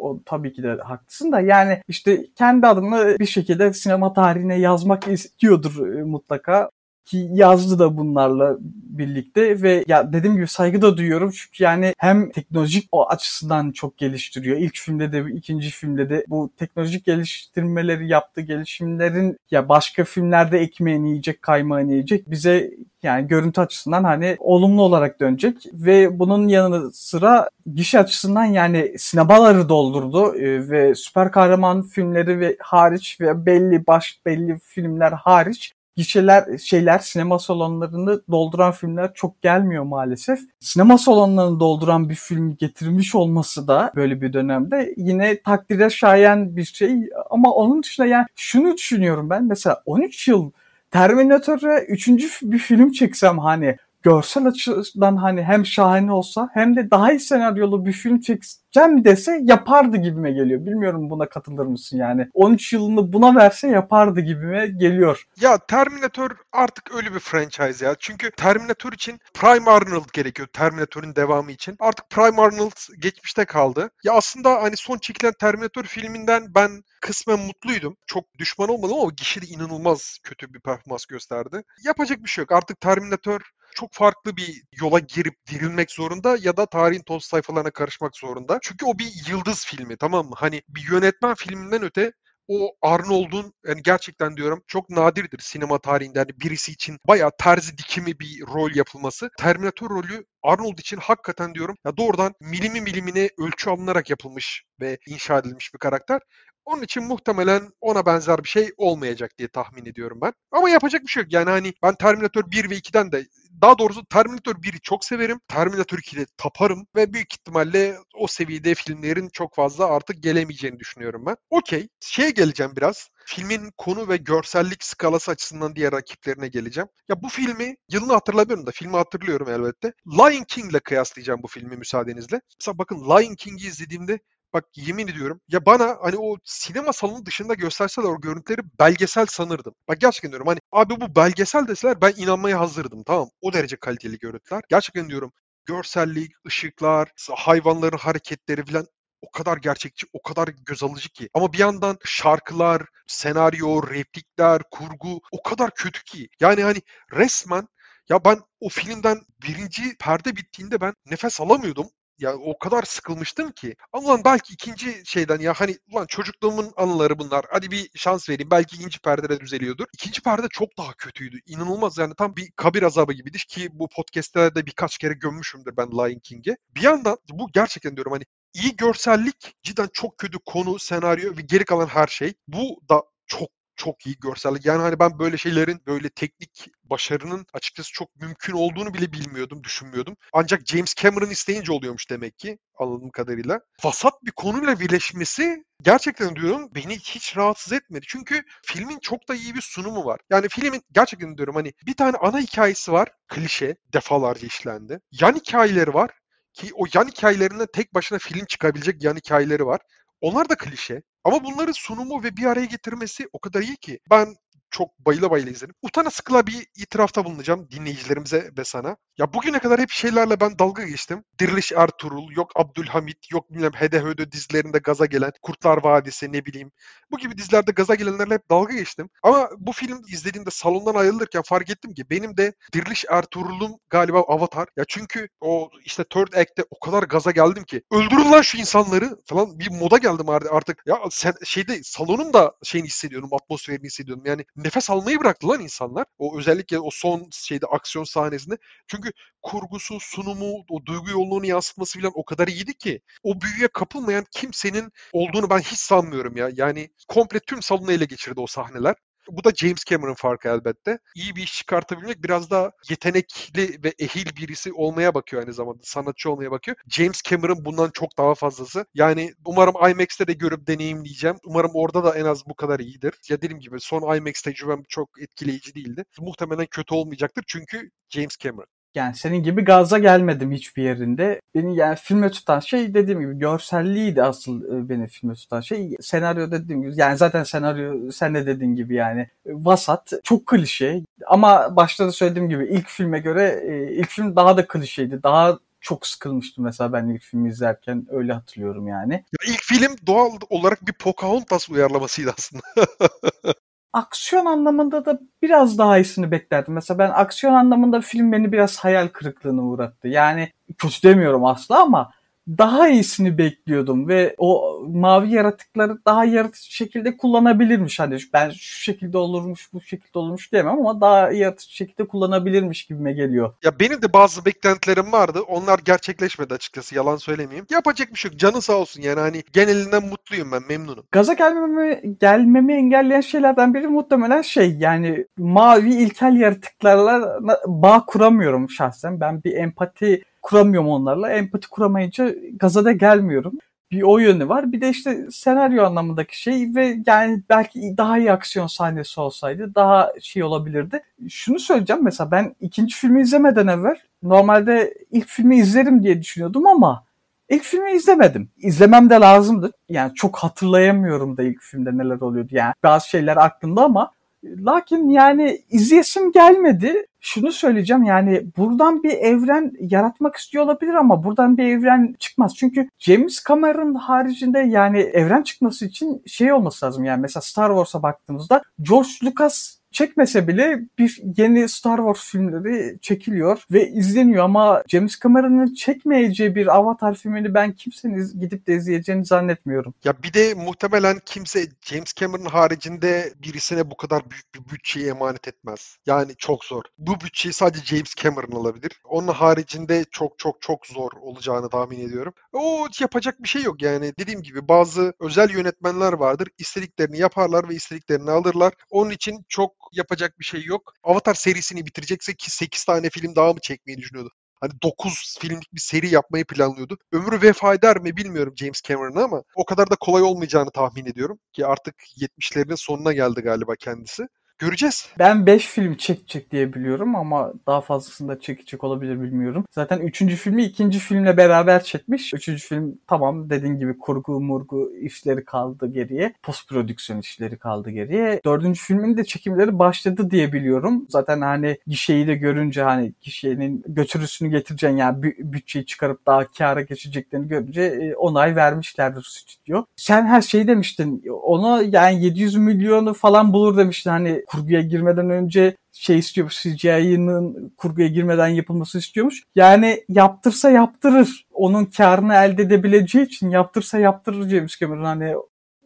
o 0.00 0.20
tabii 0.26 0.52
ki 0.52 0.62
de 0.62 0.76
haklısın 0.84 1.32
da 1.32 1.40
yani 1.40 1.82
işte 1.88 2.26
kendi 2.34 2.66
adını 2.66 3.16
bir 3.20 3.26
şekilde 3.26 3.72
sinema 3.72 4.12
tarihine 4.12 4.58
yazmak 4.60 5.08
istiyordur 5.08 5.88
e, 5.88 6.02
mutlaka 6.04 6.70
ki 7.06 7.28
yazdı 7.32 7.78
da 7.78 7.96
bunlarla 7.96 8.56
birlikte 8.98 9.62
ve 9.62 9.84
ya 9.88 10.12
dediğim 10.12 10.36
gibi 10.36 10.46
saygı 10.48 10.82
da 10.82 10.96
duyuyorum 10.96 11.30
çünkü 11.30 11.64
yani 11.64 11.94
hem 11.98 12.30
teknolojik 12.30 12.88
o 12.92 13.08
açısından 13.08 13.72
çok 13.72 13.98
geliştiriyor. 13.98 14.56
İlk 14.58 14.76
filmde 14.76 15.12
de 15.12 15.24
ikinci 15.34 15.70
filmde 15.70 16.10
de 16.10 16.24
bu 16.28 16.50
teknolojik 16.58 17.04
geliştirmeleri 17.04 18.08
yaptığı 18.08 18.40
gelişimlerin 18.40 19.36
ya 19.50 19.68
başka 19.68 20.04
filmlerde 20.04 20.58
ekmeğini 20.58 21.08
yiyecek, 21.08 21.42
kaymağını 21.42 21.92
yiyecek 21.92 22.30
bize 22.30 22.70
yani 23.02 23.28
görüntü 23.28 23.60
açısından 23.60 24.04
hani 24.04 24.36
olumlu 24.38 24.82
olarak 24.82 25.20
dönecek 25.20 25.56
ve 25.72 26.18
bunun 26.18 26.48
yanı 26.48 26.92
sıra 26.92 27.50
gişe 27.74 27.98
açısından 27.98 28.44
yani 28.44 28.94
sinemaları 28.98 29.68
doldurdu 29.68 30.34
e, 30.36 30.70
ve 30.70 30.94
süper 30.94 31.32
kahraman 31.32 31.82
filmleri 31.82 32.40
ve 32.40 32.56
hariç 32.60 33.20
ve 33.20 33.46
belli 33.46 33.86
baş 33.86 34.20
belli 34.26 34.58
filmler 34.58 35.12
hariç 35.12 35.75
gişeler 35.96 36.58
şeyler 36.58 36.98
sinema 36.98 37.38
salonlarını 37.38 38.22
dolduran 38.30 38.72
filmler 38.72 39.14
çok 39.14 39.42
gelmiyor 39.42 39.84
maalesef. 39.84 40.38
Sinema 40.60 40.98
salonlarını 40.98 41.60
dolduran 41.60 42.08
bir 42.08 42.14
film 42.14 42.56
getirmiş 42.56 43.14
olması 43.14 43.68
da 43.68 43.92
böyle 43.96 44.20
bir 44.20 44.32
dönemde 44.32 44.94
yine 44.96 45.42
takdire 45.42 45.90
şayan 45.90 46.56
bir 46.56 46.64
şey 46.64 46.96
ama 47.30 47.52
onun 47.52 47.82
dışında 47.82 48.06
yani 48.06 48.26
şunu 48.36 48.76
düşünüyorum 48.76 49.30
ben 49.30 49.44
mesela 49.44 49.82
13 49.86 50.28
yıl 50.28 50.50
Terminator'a 50.90 51.80
üçüncü 51.80 52.28
bir 52.42 52.58
film 52.58 52.92
çeksem 52.92 53.38
hani 53.38 53.76
görsel 54.06 54.46
açıdan 54.46 55.16
hani 55.16 55.42
hem 55.42 55.66
şahane 55.66 56.12
olsa 56.12 56.48
hem 56.54 56.76
de 56.76 56.90
daha 56.90 57.12
iyi 57.12 57.20
senaryolu 57.20 57.86
bir 57.86 57.92
film 57.92 58.20
çekeceğim 58.20 59.04
dese 59.04 59.40
yapardı 59.42 59.96
gibime 59.96 60.32
geliyor. 60.32 60.66
Bilmiyorum 60.66 61.10
buna 61.10 61.28
katılır 61.28 61.66
mısın 61.66 61.96
yani. 61.96 62.28
13 62.34 62.72
yılını 62.72 63.12
buna 63.12 63.34
verse 63.34 63.68
yapardı 63.68 64.20
gibime 64.20 64.66
geliyor. 64.66 65.26
Ya 65.40 65.58
Terminator 65.58 66.30
artık 66.52 66.94
öyle 66.94 67.14
bir 67.14 67.18
franchise 67.18 67.86
ya. 67.86 67.94
Çünkü 67.98 68.30
Terminator 68.30 68.92
için 68.92 69.20
Prime 69.34 69.70
Arnold 69.70 70.12
gerekiyor. 70.12 70.48
Terminator'ın 70.52 71.16
devamı 71.16 71.52
için. 71.52 71.76
Artık 71.80 72.10
Prime 72.10 72.42
Arnold 72.42 72.98
geçmişte 72.98 73.44
kaldı. 73.44 73.90
Ya 74.04 74.12
aslında 74.12 74.62
hani 74.62 74.76
son 74.76 74.98
çekilen 74.98 75.32
Terminator 75.40 75.84
filminden 75.84 76.42
ben 76.54 76.70
kısmen 77.00 77.38
mutluydum. 77.40 77.96
Çok 78.06 78.24
düşman 78.38 78.68
olmadım 78.68 78.98
ama 79.00 79.10
gişede 79.16 79.46
inanılmaz 79.46 80.18
kötü 80.24 80.54
bir 80.54 80.60
performans 80.60 81.06
gösterdi. 81.06 81.62
Yapacak 81.84 82.24
bir 82.24 82.28
şey 82.28 82.42
yok. 82.42 82.52
Artık 82.52 82.80
Terminator 82.80 83.40
çok 83.76 83.92
farklı 83.92 84.36
bir 84.36 84.62
yola 84.80 84.98
girip 84.98 85.34
dirilmek 85.50 85.90
zorunda 85.90 86.36
ya 86.40 86.56
da 86.56 86.66
tarihin 86.66 87.02
toz 87.02 87.24
sayfalarına 87.24 87.70
karışmak 87.70 88.16
zorunda. 88.16 88.58
Çünkü 88.62 88.86
o 88.86 88.98
bir 88.98 89.12
yıldız 89.28 89.66
filmi 89.66 89.96
tamam 89.96 90.26
mı? 90.26 90.34
Hani 90.38 90.62
bir 90.68 90.90
yönetmen 90.90 91.34
filminden 91.34 91.82
öte 91.82 92.12
o 92.48 92.76
Arnold'un 92.82 93.52
yani 93.66 93.82
gerçekten 93.82 94.36
diyorum 94.36 94.62
çok 94.66 94.90
nadirdir 94.90 95.38
sinema 95.38 95.78
tarihinde 95.78 96.18
hani 96.18 96.40
birisi 96.40 96.72
için 96.72 96.98
bayağı 97.08 97.30
terzi 97.38 97.78
dikimi 97.78 98.20
bir 98.20 98.40
rol 98.46 98.70
yapılması. 98.74 99.30
Terminator 99.38 99.90
rolü 99.90 100.24
Arnold 100.42 100.78
için 100.78 100.96
hakikaten 100.96 101.54
diyorum 101.54 101.76
ya 101.86 101.96
doğrudan 101.96 102.34
milimi 102.40 102.80
milimine 102.80 103.30
ölçü 103.38 103.70
alınarak 103.70 104.10
yapılmış 104.10 104.64
ve 104.80 104.98
inşa 105.06 105.38
edilmiş 105.38 105.74
bir 105.74 105.78
karakter. 105.78 106.20
Onun 106.66 106.82
için 106.82 107.04
muhtemelen 107.04 107.70
ona 107.80 108.06
benzer 108.06 108.44
bir 108.44 108.48
şey 108.48 108.72
olmayacak 108.76 109.30
diye 109.38 109.48
tahmin 109.48 109.86
ediyorum 109.86 110.18
ben. 110.22 110.32
Ama 110.52 110.70
yapacak 110.70 111.02
bir 111.02 111.08
şey 111.08 111.22
yok. 111.22 111.32
Yani 111.32 111.50
hani 111.50 111.72
ben 111.82 111.94
Terminator 111.94 112.50
1 112.50 112.70
ve 112.70 112.74
2'den 112.74 113.12
de 113.12 113.26
daha 113.62 113.78
doğrusu 113.78 114.06
Terminator 114.06 114.54
1'i 114.54 114.80
çok 114.80 115.04
severim. 115.04 115.40
Terminator 115.48 115.98
2'de 115.98 116.26
taparım 116.36 116.86
ve 116.96 117.12
büyük 117.12 117.32
ihtimalle 117.32 117.96
o 118.14 118.26
seviyede 118.26 118.74
filmlerin 118.74 119.28
çok 119.32 119.54
fazla 119.54 119.86
artık 119.86 120.22
gelemeyeceğini 120.22 120.78
düşünüyorum 120.78 121.26
ben. 121.26 121.36
Okey. 121.50 121.88
Şeye 122.00 122.30
geleceğim 122.30 122.72
biraz. 122.76 123.08
filmin 123.28 123.72
konu 123.76 124.08
ve 124.08 124.16
görsellik 124.16 124.84
skalası 124.84 125.30
açısından 125.30 125.76
diğer 125.76 125.92
rakiplerine 125.92 126.48
geleceğim. 126.48 126.88
Ya 127.08 127.22
bu 127.22 127.28
filmi 127.28 127.76
yılını 127.92 128.12
hatırlamıyorum 128.12 128.66
da 128.66 128.70
filmi 128.70 128.96
hatırlıyorum 128.96 129.48
elbette. 129.48 129.92
Lion 130.06 130.44
King'le 130.44 130.80
kıyaslayacağım 130.84 131.42
bu 131.42 131.48
filmi 131.48 131.76
müsaadenizle. 131.76 132.40
Mesela 132.60 132.78
bakın 132.78 132.96
Lion 132.96 133.34
King'i 133.34 133.66
izlediğimde 133.66 134.18
Bak 134.56 134.64
yemin 134.76 135.08
ediyorum. 135.08 135.40
Ya 135.48 135.66
bana 135.66 135.98
hani 136.02 136.16
o 136.18 136.36
sinema 136.44 136.92
salonu 136.92 137.26
dışında 137.26 137.54
gösterseler 137.54 138.06
o 138.08 138.20
görüntüleri 138.20 138.60
belgesel 138.80 139.26
sanırdım. 139.26 139.74
Bak 139.88 140.00
gerçekten 140.00 140.30
diyorum 140.30 140.46
hani 140.46 140.58
abi 140.72 141.00
bu 141.00 141.16
belgesel 141.16 141.68
deseler 141.68 142.00
ben 142.00 142.12
inanmaya 142.16 142.60
hazırdım. 142.60 143.02
Tamam 143.06 143.28
o 143.40 143.52
derece 143.52 143.76
kaliteli 143.76 144.18
görüntüler. 144.18 144.62
Gerçekten 144.70 145.08
diyorum 145.08 145.32
görsellik, 145.66 146.32
ışıklar, 146.46 147.08
hayvanların 147.36 147.98
hareketleri 147.98 148.64
falan 148.64 148.86
o 149.22 149.30
kadar 149.30 149.56
gerçekçi, 149.56 150.06
o 150.12 150.22
kadar 150.22 150.48
göz 150.48 150.82
alıcı 150.82 151.08
ki. 151.08 151.28
Ama 151.34 151.52
bir 151.52 151.58
yandan 151.58 151.98
şarkılar, 152.04 152.82
senaryo, 153.06 153.90
replikler, 153.90 154.62
kurgu 154.70 155.20
o 155.32 155.42
kadar 155.42 155.70
kötü 155.74 156.04
ki. 156.04 156.28
Yani 156.40 156.62
hani 156.62 156.82
resmen 157.12 157.68
ya 158.08 158.24
ben 158.24 158.38
o 158.60 158.68
filmden 158.68 159.20
birinci 159.42 159.96
perde 159.98 160.36
bittiğinde 160.36 160.80
ben 160.80 160.94
nefes 161.10 161.40
alamıyordum. 161.40 161.86
Ya 162.18 162.36
o 162.36 162.58
kadar 162.58 162.82
sıkılmıştım 162.82 163.50
ki. 163.50 163.76
Ama 163.92 164.08
ulan 164.08 164.22
belki 164.24 164.52
ikinci 164.54 165.02
şeyden 165.06 165.38
ya 165.38 165.54
hani 165.54 165.78
ulan 165.92 166.06
çocukluğumun 166.06 166.72
anıları 166.76 167.18
bunlar. 167.18 167.44
Hadi 167.50 167.70
bir 167.70 167.90
şans 167.94 168.28
vereyim. 168.28 168.50
Belki 168.50 168.76
ikinci 168.76 168.98
perdede 169.00 169.40
düzeliyordur. 169.40 169.86
İkinci 169.94 170.22
perde 170.22 170.46
çok 170.50 170.68
daha 170.78 170.92
kötüydü. 170.92 171.40
İnanılmaz 171.46 171.98
yani 171.98 172.14
tam 172.14 172.36
bir 172.36 172.50
kabir 172.56 172.82
azabı 172.82 173.12
gibiydi 173.12 173.38
ki 173.38 173.68
bu 173.72 173.88
podcastlerde 173.88 174.66
birkaç 174.66 174.98
kere 174.98 175.14
gömmüşümdür 175.14 175.76
ben 175.76 175.90
Lion 175.90 176.18
King'e. 176.20 176.56
Bir 176.74 176.82
yandan 176.82 177.18
bu 177.30 177.48
gerçekten 177.52 177.96
diyorum 177.96 178.12
hani 178.12 178.24
iyi 178.54 178.76
görsellik, 178.76 179.54
cidden 179.62 179.88
çok 179.92 180.18
kötü 180.18 180.38
konu, 180.46 180.78
senaryo 180.78 181.36
ve 181.36 181.42
geri 181.42 181.64
kalan 181.64 181.86
her 181.86 182.06
şey. 182.06 182.34
Bu 182.48 182.80
da 182.90 183.02
çok 183.26 183.48
çok 183.76 184.06
iyi 184.06 184.16
görsellik. 184.18 184.66
Yani 184.66 184.82
hani 184.82 184.98
ben 184.98 185.18
böyle 185.18 185.36
şeylerin 185.36 185.82
böyle 185.86 186.08
teknik 186.08 186.66
başarının 186.84 187.46
açıkçası 187.52 187.92
çok 187.92 188.16
mümkün 188.16 188.52
olduğunu 188.52 188.94
bile 188.94 189.12
bilmiyordum, 189.12 189.64
düşünmüyordum. 189.64 190.16
Ancak 190.32 190.66
James 190.66 190.94
Cameron 190.94 191.30
isteyince 191.30 191.72
oluyormuş 191.72 192.10
demek 192.10 192.38
ki 192.38 192.58
anladığım 192.78 193.10
kadarıyla. 193.10 193.60
Vasat 193.84 194.14
bir 194.24 194.30
konuyla 194.30 194.80
birleşmesi 194.80 195.64
gerçekten 195.82 196.36
diyorum 196.36 196.70
beni 196.74 196.98
hiç 196.98 197.36
rahatsız 197.36 197.72
etmedi. 197.72 198.06
Çünkü 198.08 198.42
filmin 198.62 198.98
çok 198.98 199.28
da 199.28 199.34
iyi 199.34 199.54
bir 199.54 199.60
sunumu 199.60 200.04
var. 200.04 200.20
Yani 200.30 200.48
filmin 200.48 200.82
gerçekten 200.92 201.36
diyorum 201.36 201.54
hani 201.54 201.72
bir 201.86 201.94
tane 201.94 202.16
ana 202.16 202.40
hikayesi 202.40 202.92
var. 202.92 203.08
Klişe 203.28 203.76
defalarca 203.92 204.46
işlendi. 204.46 205.00
Yan 205.20 205.34
hikayeleri 205.34 205.94
var 205.94 206.10
ki 206.52 206.70
o 206.74 206.84
yan 206.94 207.08
hikayelerinde 207.08 207.66
tek 207.66 207.94
başına 207.94 208.18
film 208.18 208.44
çıkabilecek 208.44 209.04
yan 209.04 209.16
hikayeleri 209.16 209.66
var. 209.66 209.80
Onlar 210.20 210.48
da 210.48 210.54
klişe. 210.54 211.02
Ama 211.26 211.44
bunları 211.44 211.74
sunumu 211.74 212.22
ve 212.24 212.36
bir 212.36 212.46
araya 212.46 212.66
getirmesi 212.66 213.28
o 213.32 213.38
kadar 213.38 213.62
iyi 213.62 213.76
ki. 213.76 214.00
Ben 214.10 214.36
çok 214.76 214.98
bayıla 214.98 215.30
bayıla 215.30 215.50
izledim. 215.50 215.74
Utana 215.82 216.10
sıkıla 216.10 216.46
bir 216.46 216.66
itirafta 216.76 217.24
bulunacağım 217.24 217.68
dinleyicilerimize 217.70 218.50
ve 218.58 218.64
sana. 218.64 218.96
Ya 219.18 219.32
bugüne 219.32 219.58
kadar 219.58 219.80
hep 219.80 219.90
şeylerle 219.90 220.40
ben 220.40 220.58
dalga 220.58 220.84
geçtim. 220.84 221.24
Diriliş 221.38 221.72
Ertuğrul, 221.72 222.30
yok 222.36 222.50
Abdülhamit, 222.54 223.32
yok 223.32 223.50
bilmem 223.52 223.72
Hede 223.74 224.00
Höde 224.00 224.32
dizilerinde 224.32 224.78
gaza 224.78 225.06
gelen, 225.06 225.32
Kurtlar 225.42 225.84
Vadisi 225.84 226.32
ne 226.32 226.44
bileyim. 226.44 226.70
Bu 227.10 227.18
gibi 227.18 227.38
dizilerde 227.38 227.70
gaza 227.70 227.94
gelenlerle 227.94 228.34
hep 228.34 228.50
dalga 228.50 228.74
geçtim. 228.74 229.08
Ama 229.22 229.48
bu 229.58 229.72
film 229.72 230.02
izlediğimde 230.12 230.50
salondan 230.50 230.94
ayrılırken 230.94 231.42
fark 231.42 231.70
ettim 231.70 231.94
ki 231.94 232.10
benim 232.10 232.36
de 232.36 232.52
Diriliş 232.72 233.04
Ertuğrul'um 233.10 233.72
galiba 233.90 234.20
Avatar. 234.28 234.68
Ya 234.76 234.84
çünkü 234.88 235.28
o 235.40 235.70
işte 235.84 236.04
Third 236.04 236.32
Act'te 236.32 236.64
o 236.70 236.80
kadar 236.80 237.02
gaza 237.02 237.30
geldim 237.30 237.64
ki 237.64 237.82
öldürün 237.92 238.32
lan 238.32 238.42
şu 238.42 238.58
insanları 238.58 239.16
falan 239.26 239.58
bir 239.58 239.70
moda 239.70 239.98
geldim 239.98 240.28
artık. 240.28 240.82
Ya 240.86 240.98
sen, 241.10 241.34
şeyde 241.44 241.80
salonun 241.82 242.32
da 242.32 242.52
şeyini 242.62 242.88
hissediyorum, 242.88 243.30
atmosferini 243.32 243.84
hissediyorum. 243.84 244.22
Yani 244.26 244.44
nefes 244.66 244.90
almayı 244.90 245.20
bıraktı 245.20 245.48
lan 245.48 245.60
insanlar. 245.60 246.06
O 246.18 246.38
özellikle 246.38 246.78
o 246.78 246.88
son 246.92 247.28
şeyde 247.32 247.66
aksiyon 247.66 248.04
sahnesinde. 248.04 248.56
Çünkü 248.86 249.12
kurgusu, 249.42 250.00
sunumu, 250.00 250.64
o 250.70 250.86
duygu 250.86 251.10
yoğunluğunu 251.10 251.46
yansıtması 251.46 252.00
falan 252.00 252.12
o 252.14 252.24
kadar 252.24 252.48
iyiydi 252.48 252.74
ki 252.74 253.00
o 253.22 253.40
büyüye 253.40 253.68
kapılmayan 253.68 254.24
kimsenin 254.32 254.92
olduğunu 255.12 255.50
ben 255.50 255.58
hiç 255.58 255.78
sanmıyorum 255.78 256.36
ya. 256.36 256.50
Yani 256.54 256.90
komple 257.08 257.40
tüm 257.40 257.62
salonu 257.62 257.92
ele 257.92 258.04
geçirdi 258.04 258.40
o 258.40 258.46
sahneler. 258.46 258.94
Bu 259.30 259.44
da 259.44 259.50
James 259.54 259.84
Cameron 259.84 260.14
farkı 260.14 260.48
elbette. 260.48 260.98
İyi 261.14 261.36
bir 261.36 261.42
iş 261.42 261.58
çıkartabilmek 261.58 262.22
biraz 262.24 262.50
daha 262.50 262.70
yetenekli 262.90 263.84
ve 263.84 263.94
ehil 263.98 264.36
birisi 264.36 264.72
olmaya 264.72 265.14
bakıyor 265.14 265.42
aynı 265.42 265.52
zamanda. 265.54 265.80
Sanatçı 265.82 266.30
olmaya 266.30 266.50
bakıyor. 266.50 266.76
James 266.88 267.22
Cameron 267.22 267.64
bundan 267.64 267.90
çok 267.90 268.18
daha 268.18 268.34
fazlası. 268.34 268.86
Yani 268.94 269.32
umarım 269.44 269.74
IMAX'te 269.90 270.26
de 270.26 270.32
görüp 270.32 270.66
deneyimleyeceğim. 270.66 271.36
Umarım 271.44 271.70
orada 271.74 272.04
da 272.04 272.18
en 272.18 272.24
az 272.24 272.46
bu 272.46 272.54
kadar 272.54 272.80
iyidir. 272.80 273.14
Ya 273.28 273.42
dediğim 273.42 273.60
gibi 273.60 273.80
son 273.80 274.16
IMAX 274.16 274.42
tecrübem 274.42 274.82
çok 274.88 275.22
etkileyici 275.22 275.74
değildi. 275.74 276.04
Muhtemelen 276.20 276.66
kötü 276.70 276.94
olmayacaktır 276.94 277.44
çünkü 277.46 277.90
James 278.08 278.36
Cameron. 278.38 278.75
Yani 278.94 279.14
senin 279.14 279.42
gibi 279.42 279.64
gaza 279.64 279.98
gelmedim 279.98 280.52
hiçbir 280.52 280.82
yerinde. 280.82 281.40
Beni 281.54 281.76
yani 281.76 281.96
filme 281.96 282.30
tutan 282.30 282.60
şey 282.60 282.94
dediğim 282.94 283.20
gibi 283.20 283.38
görselliğiydi 283.38 284.22
asıl 284.22 284.64
e, 284.64 284.88
beni 284.88 285.06
filme 285.06 285.34
tutan 285.34 285.60
şey. 285.60 285.96
Senaryo 286.00 286.50
dediğim 286.50 286.82
gibi 286.82 286.92
yani 286.96 287.16
zaten 287.16 287.44
senaryo 287.44 288.10
sen 288.10 288.34
de 288.34 288.46
dediğin 288.46 288.74
gibi 288.74 288.94
yani 288.94 289.20
e, 289.20 289.50
vasat, 289.52 290.12
çok 290.24 290.46
klişe. 290.46 291.02
Ama 291.26 291.76
başta 291.76 292.06
da 292.06 292.12
söylediğim 292.12 292.48
gibi 292.48 292.68
ilk 292.70 292.88
filme 292.88 293.18
göre 293.18 293.62
e, 293.68 293.92
ilk 293.92 294.08
film 294.08 294.36
daha 294.36 294.56
da 294.56 294.66
klişeydi. 294.66 295.22
Daha 295.22 295.58
çok 295.80 296.06
sıkılmıştım 296.06 296.64
mesela 296.64 296.92
ben 296.92 297.08
ilk 297.08 297.22
filmi 297.22 297.48
izlerken 297.48 298.06
öyle 298.10 298.32
hatırlıyorum 298.32 298.88
yani. 298.88 299.12
Ya 299.14 299.52
ilk 299.52 299.62
film 299.62 299.96
doğal 300.06 300.30
olarak 300.50 300.86
bir 300.86 300.92
Pocahontas 300.92 301.70
uyarlamasıydı 301.70 302.34
aslında. 302.38 302.62
aksiyon 303.96 304.46
anlamında 304.46 305.04
da 305.04 305.20
biraz 305.42 305.78
daha 305.78 305.98
iyisini 305.98 306.30
beklerdim. 306.30 306.74
Mesela 306.74 306.98
ben 306.98 307.10
aksiyon 307.10 307.54
anlamında 307.54 308.00
film 308.00 308.32
beni 308.32 308.52
biraz 308.52 308.78
hayal 308.78 309.08
kırıklığına 309.08 309.62
uğrattı. 309.62 310.08
Yani 310.08 310.52
kötü 310.78 311.02
demiyorum 311.02 311.44
asla 311.44 311.82
ama 311.82 312.12
daha 312.48 312.88
iyisini 312.88 313.38
bekliyordum 313.38 314.08
ve 314.08 314.34
o 314.38 314.80
mavi 314.88 315.34
yaratıkları 315.34 315.98
daha 316.06 316.24
yaratıcı 316.24 316.74
şekilde 316.74 317.16
kullanabilirmiş. 317.16 318.00
Hani 318.00 318.18
ben 318.32 318.50
şu 318.50 318.82
şekilde 318.82 319.18
olurmuş, 319.18 319.72
bu 319.72 319.80
şekilde 319.80 320.18
olurmuş 320.18 320.52
diyemem 320.52 320.78
ama 320.78 321.00
daha 321.00 321.30
yaratıcı 321.30 321.76
şekilde 321.76 322.08
kullanabilirmiş 322.08 322.84
gibime 322.84 323.12
geliyor. 323.12 323.54
Ya 323.64 323.80
benim 323.80 324.02
de 324.02 324.12
bazı 324.12 324.44
beklentilerim 324.44 325.12
vardı. 325.12 325.40
Onlar 325.40 325.78
gerçekleşmedi 325.84 326.54
açıkçası. 326.54 326.94
Yalan 326.94 327.16
söylemeyeyim. 327.16 327.66
Yapacak 327.70 328.12
bir 328.12 328.18
şey 328.18 328.30
yok. 328.30 328.40
Canı 328.40 328.62
sağ 328.62 328.74
olsun 328.74 329.02
yani 329.02 329.20
hani 329.20 329.42
genelinden 329.52 330.04
mutluyum 330.06 330.52
ben 330.52 330.62
memnunum. 330.68 331.04
Gaza 331.12 331.32
gelmemi, 331.32 332.16
gelmemi 332.20 332.74
engelleyen 332.74 333.20
şeylerden 333.20 333.74
biri 333.74 333.88
muhtemelen 333.88 334.42
şey 334.42 334.76
yani 334.78 335.26
mavi 335.36 335.94
ilkel 335.94 336.36
yaratıklarla 336.36 337.38
bağ 337.66 338.04
kuramıyorum 338.06 338.70
şahsen. 338.70 339.20
Ben 339.20 339.44
bir 339.44 339.54
empati 339.54 340.22
kuramıyorum 340.46 340.88
onlarla. 340.88 341.30
Empati 341.30 341.68
kuramayınca 341.68 342.34
gaza 342.56 342.84
da 342.84 342.92
gelmiyorum. 342.92 343.58
Bir 343.90 344.02
o 344.02 344.18
yönü 344.18 344.48
var. 344.48 344.72
Bir 344.72 344.80
de 344.80 344.88
işte 344.88 345.26
senaryo 345.30 345.84
anlamındaki 345.84 346.40
şey 346.40 346.74
ve 346.74 346.96
yani 347.06 347.42
belki 347.48 347.94
daha 347.96 348.18
iyi 348.18 348.32
aksiyon 348.32 348.66
sahnesi 348.66 349.20
olsaydı 349.20 349.74
daha 349.74 350.12
şey 350.20 350.42
olabilirdi. 350.42 351.02
Şunu 351.28 351.58
söyleyeceğim 351.58 352.04
mesela 352.04 352.30
ben 352.30 352.54
ikinci 352.60 352.96
filmi 352.96 353.22
izlemeden 353.22 353.66
evvel 353.66 353.96
normalde 354.22 354.94
ilk 355.10 355.28
filmi 355.28 355.56
izlerim 355.56 356.02
diye 356.02 356.22
düşünüyordum 356.22 356.66
ama 356.66 357.04
ilk 357.48 357.62
filmi 357.62 357.92
izlemedim. 357.92 358.48
İzlemem 358.56 359.10
de 359.10 359.14
lazımdı. 359.14 359.72
Yani 359.88 360.14
çok 360.14 360.36
hatırlayamıyorum 360.36 361.36
da 361.36 361.42
ilk 361.42 361.62
filmde 361.62 361.98
neler 361.98 362.20
oluyordu. 362.20 362.48
Yani 362.52 362.74
bazı 362.82 363.08
şeyler 363.08 363.36
aklımda 363.36 363.84
ama 363.84 364.10
Lakin 364.44 365.08
yani 365.08 365.62
izleyesim 365.70 366.32
gelmedi. 366.32 367.06
Şunu 367.26 367.52
söyleyeceğim 367.52 368.02
yani 368.02 368.46
buradan 368.56 369.02
bir 369.02 369.10
evren 369.10 369.72
yaratmak 369.80 370.36
istiyor 370.36 370.64
olabilir 370.64 370.94
ama 370.94 371.24
buradan 371.24 371.58
bir 371.58 371.64
evren 371.64 372.14
çıkmaz. 372.18 372.56
Çünkü 372.56 372.88
James 372.98 373.44
Cameron 373.48 373.94
haricinde 373.94 374.58
yani 374.58 374.98
evren 374.98 375.42
çıkması 375.42 375.86
için 375.86 376.22
şey 376.26 376.52
olması 376.52 376.86
lazım. 376.86 377.04
Yani 377.04 377.20
mesela 377.20 377.40
Star 377.42 377.68
Wars'a 377.68 378.02
baktığımızda 378.02 378.62
George 378.82 379.08
Lucas 379.24 379.75
çekmese 379.96 380.48
bile 380.48 380.80
bir 380.98 381.20
yeni 381.36 381.68
Star 381.68 381.96
Wars 381.96 382.30
filmleri 382.30 383.00
çekiliyor 383.00 383.64
ve 383.70 383.88
izleniyor 383.88 384.44
ama 384.44 384.82
James 384.88 385.20
Cameron'ın 385.20 385.74
çekmeyeceği 385.74 386.54
bir 386.54 386.76
Avatar 386.76 387.14
filmini 387.14 387.54
ben 387.54 387.72
kimsenin 387.72 388.40
gidip 388.40 388.66
de 388.66 388.74
izleyeceğini 388.74 389.24
zannetmiyorum. 389.24 389.94
Ya 390.04 390.22
bir 390.22 390.32
de 390.32 390.54
muhtemelen 390.54 391.18
kimse 391.26 391.66
James 391.80 392.14
Cameron 392.14 392.44
haricinde 392.44 393.32
birisine 393.42 393.90
bu 393.90 393.96
kadar 393.96 394.30
büyük 394.30 394.54
bir 394.54 394.74
bütçeyi 394.74 395.06
emanet 395.06 395.48
etmez. 395.48 395.98
Yani 396.06 396.32
çok 396.38 396.64
zor. 396.64 396.82
Bu 396.98 397.20
bütçeyi 397.20 397.52
sadece 397.52 397.84
James 397.84 398.14
Cameron 398.14 398.60
alabilir. 398.60 399.00
Onun 399.04 399.32
haricinde 399.32 400.04
çok 400.10 400.38
çok 400.38 400.60
çok 400.60 400.86
zor 400.86 401.10
olacağını 401.20 401.68
tahmin 401.68 402.08
ediyorum. 402.08 402.32
O 402.52 402.86
yapacak 403.00 403.42
bir 403.42 403.48
şey 403.48 403.62
yok 403.62 403.82
yani. 403.82 404.12
Dediğim 404.18 404.42
gibi 404.42 404.68
bazı 404.68 405.12
özel 405.20 405.50
yönetmenler 405.50 406.12
vardır. 406.12 406.48
İstediklerini 406.58 407.18
yaparlar 407.18 407.68
ve 407.68 407.74
istediklerini 407.74 408.30
alırlar. 408.30 408.72
Onun 408.90 409.10
için 409.10 409.44
çok 409.48 409.85
yapacak 409.96 410.38
bir 410.38 410.44
şey 410.44 410.64
yok. 410.64 410.92
Avatar 411.02 411.34
serisini 411.34 411.86
bitirecekse 411.86 412.34
ki 412.34 412.50
8 412.50 412.84
tane 412.84 413.10
film 413.10 413.36
daha 413.36 413.52
mı 413.52 413.60
çekmeyi 413.60 413.98
düşünüyordu? 413.98 414.30
Hani 414.60 414.72
9 414.82 415.36
filmlik 415.40 415.74
bir 415.74 415.80
seri 415.80 416.08
yapmayı 416.14 416.44
planlıyordu. 416.44 416.98
Ömrü 417.12 417.42
vefa 417.42 417.74
eder 417.74 418.00
mi 418.00 418.16
bilmiyorum 418.16 418.54
James 418.56 418.82
Cameron'ın 418.82 419.22
ama 419.22 419.42
o 419.56 419.64
kadar 419.64 419.90
da 419.90 419.96
kolay 419.96 420.22
olmayacağını 420.22 420.70
tahmin 420.70 421.06
ediyorum. 421.06 421.38
Ki 421.52 421.66
artık 421.66 421.94
70'lerin 422.16 422.76
sonuna 422.76 423.12
geldi 423.12 423.40
galiba 423.40 423.76
kendisi. 423.76 424.26
Göreceğiz. 424.58 425.08
Ben 425.18 425.46
5 425.46 425.66
film 425.66 425.94
çekecek 425.94 426.50
diye 426.50 426.72
biliyorum 426.72 427.16
ama 427.16 427.52
daha 427.66 427.80
fazlasını 427.80 428.28
da 428.28 428.40
çekecek 428.40 428.84
olabilir 428.84 429.22
bilmiyorum. 429.22 429.64
Zaten 429.70 429.98
3. 429.98 430.18
filmi 430.36 430.64
2. 430.64 430.90
filmle 430.90 431.36
beraber 431.36 431.82
çekmiş. 431.82 432.34
3. 432.34 432.68
film 432.68 432.98
tamam 433.06 433.50
dediğin 433.50 433.78
gibi 433.78 433.98
kurgu 433.98 434.40
murgu 434.40 434.92
işleri 435.00 435.44
kaldı 435.44 435.86
geriye. 435.86 436.34
Post 436.42 436.68
prodüksiyon 436.68 437.20
işleri 437.20 437.56
kaldı 437.58 437.90
geriye. 437.90 438.40
4. 438.44 438.78
filmin 438.78 439.16
de 439.16 439.24
çekimleri 439.24 439.78
başladı 439.78 440.30
diye 440.30 440.52
biliyorum. 440.52 441.06
Zaten 441.08 441.40
hani 441.40 441.78
gişeyi 441.86 442.26
de 442.26 442.34
görünce 442.34 442.82
hani 442.82 443.12
gişenin 443.20 443.84
götürüsünü 443.86 444.48
getireceksin 444.48 444.96
yani 444.96 445.22
bütçeyi 445.22 445.86
çıkarıp 445.86 446.26
daha 446.26 446.46
kâra 446.46 446.80
geçeceklerini 446.82 447.48
görünce 447.48 447.82
e, 447.82 448.14
onay 448.14 448.56
vermişlerdir 448.56 449.22
stüdyo. 449.22 449.84
Sen 449.96 450.26
her 450.26 450.42
şeyi 450.42 450.68
demiştin. 450.68 451.24
Ona 451.42 451.82
yani 451.82 452.24
700 452.24 452.56
milyonu 452.56 453.14
falan 453.14 453.52
bulur 453.52 453.76
demiştin. 453.76 454.10
Hani 454.10 454.45
kurguya 454.46 454.80
girmeden 454.80 455.30
önce 455.30 455.76
şey 455.92 456.18
istiyor 456.18 456.50
CGI'nin 456.50 457.74
kurguya 457.76 458.08
girmeden 458.08 458.48
yapılması 458.48 458.98
istiyormuş. 458.98 459.42
Yani 459.54 460.04
yaptırsa 460.08 460.70
yaptırır. 460.70 461.46
Onun 461.52 461.84
karını 461.84 462.34
elde 462.34 462.62
edebileceği 462.62 463.26
için 463.26 463.50
yaptırsa 463.50 463.98
yaptırır 463.98 464.48
James 464.48 464.78
Cameron. 464.78 465.04
Hani 465.04 465.34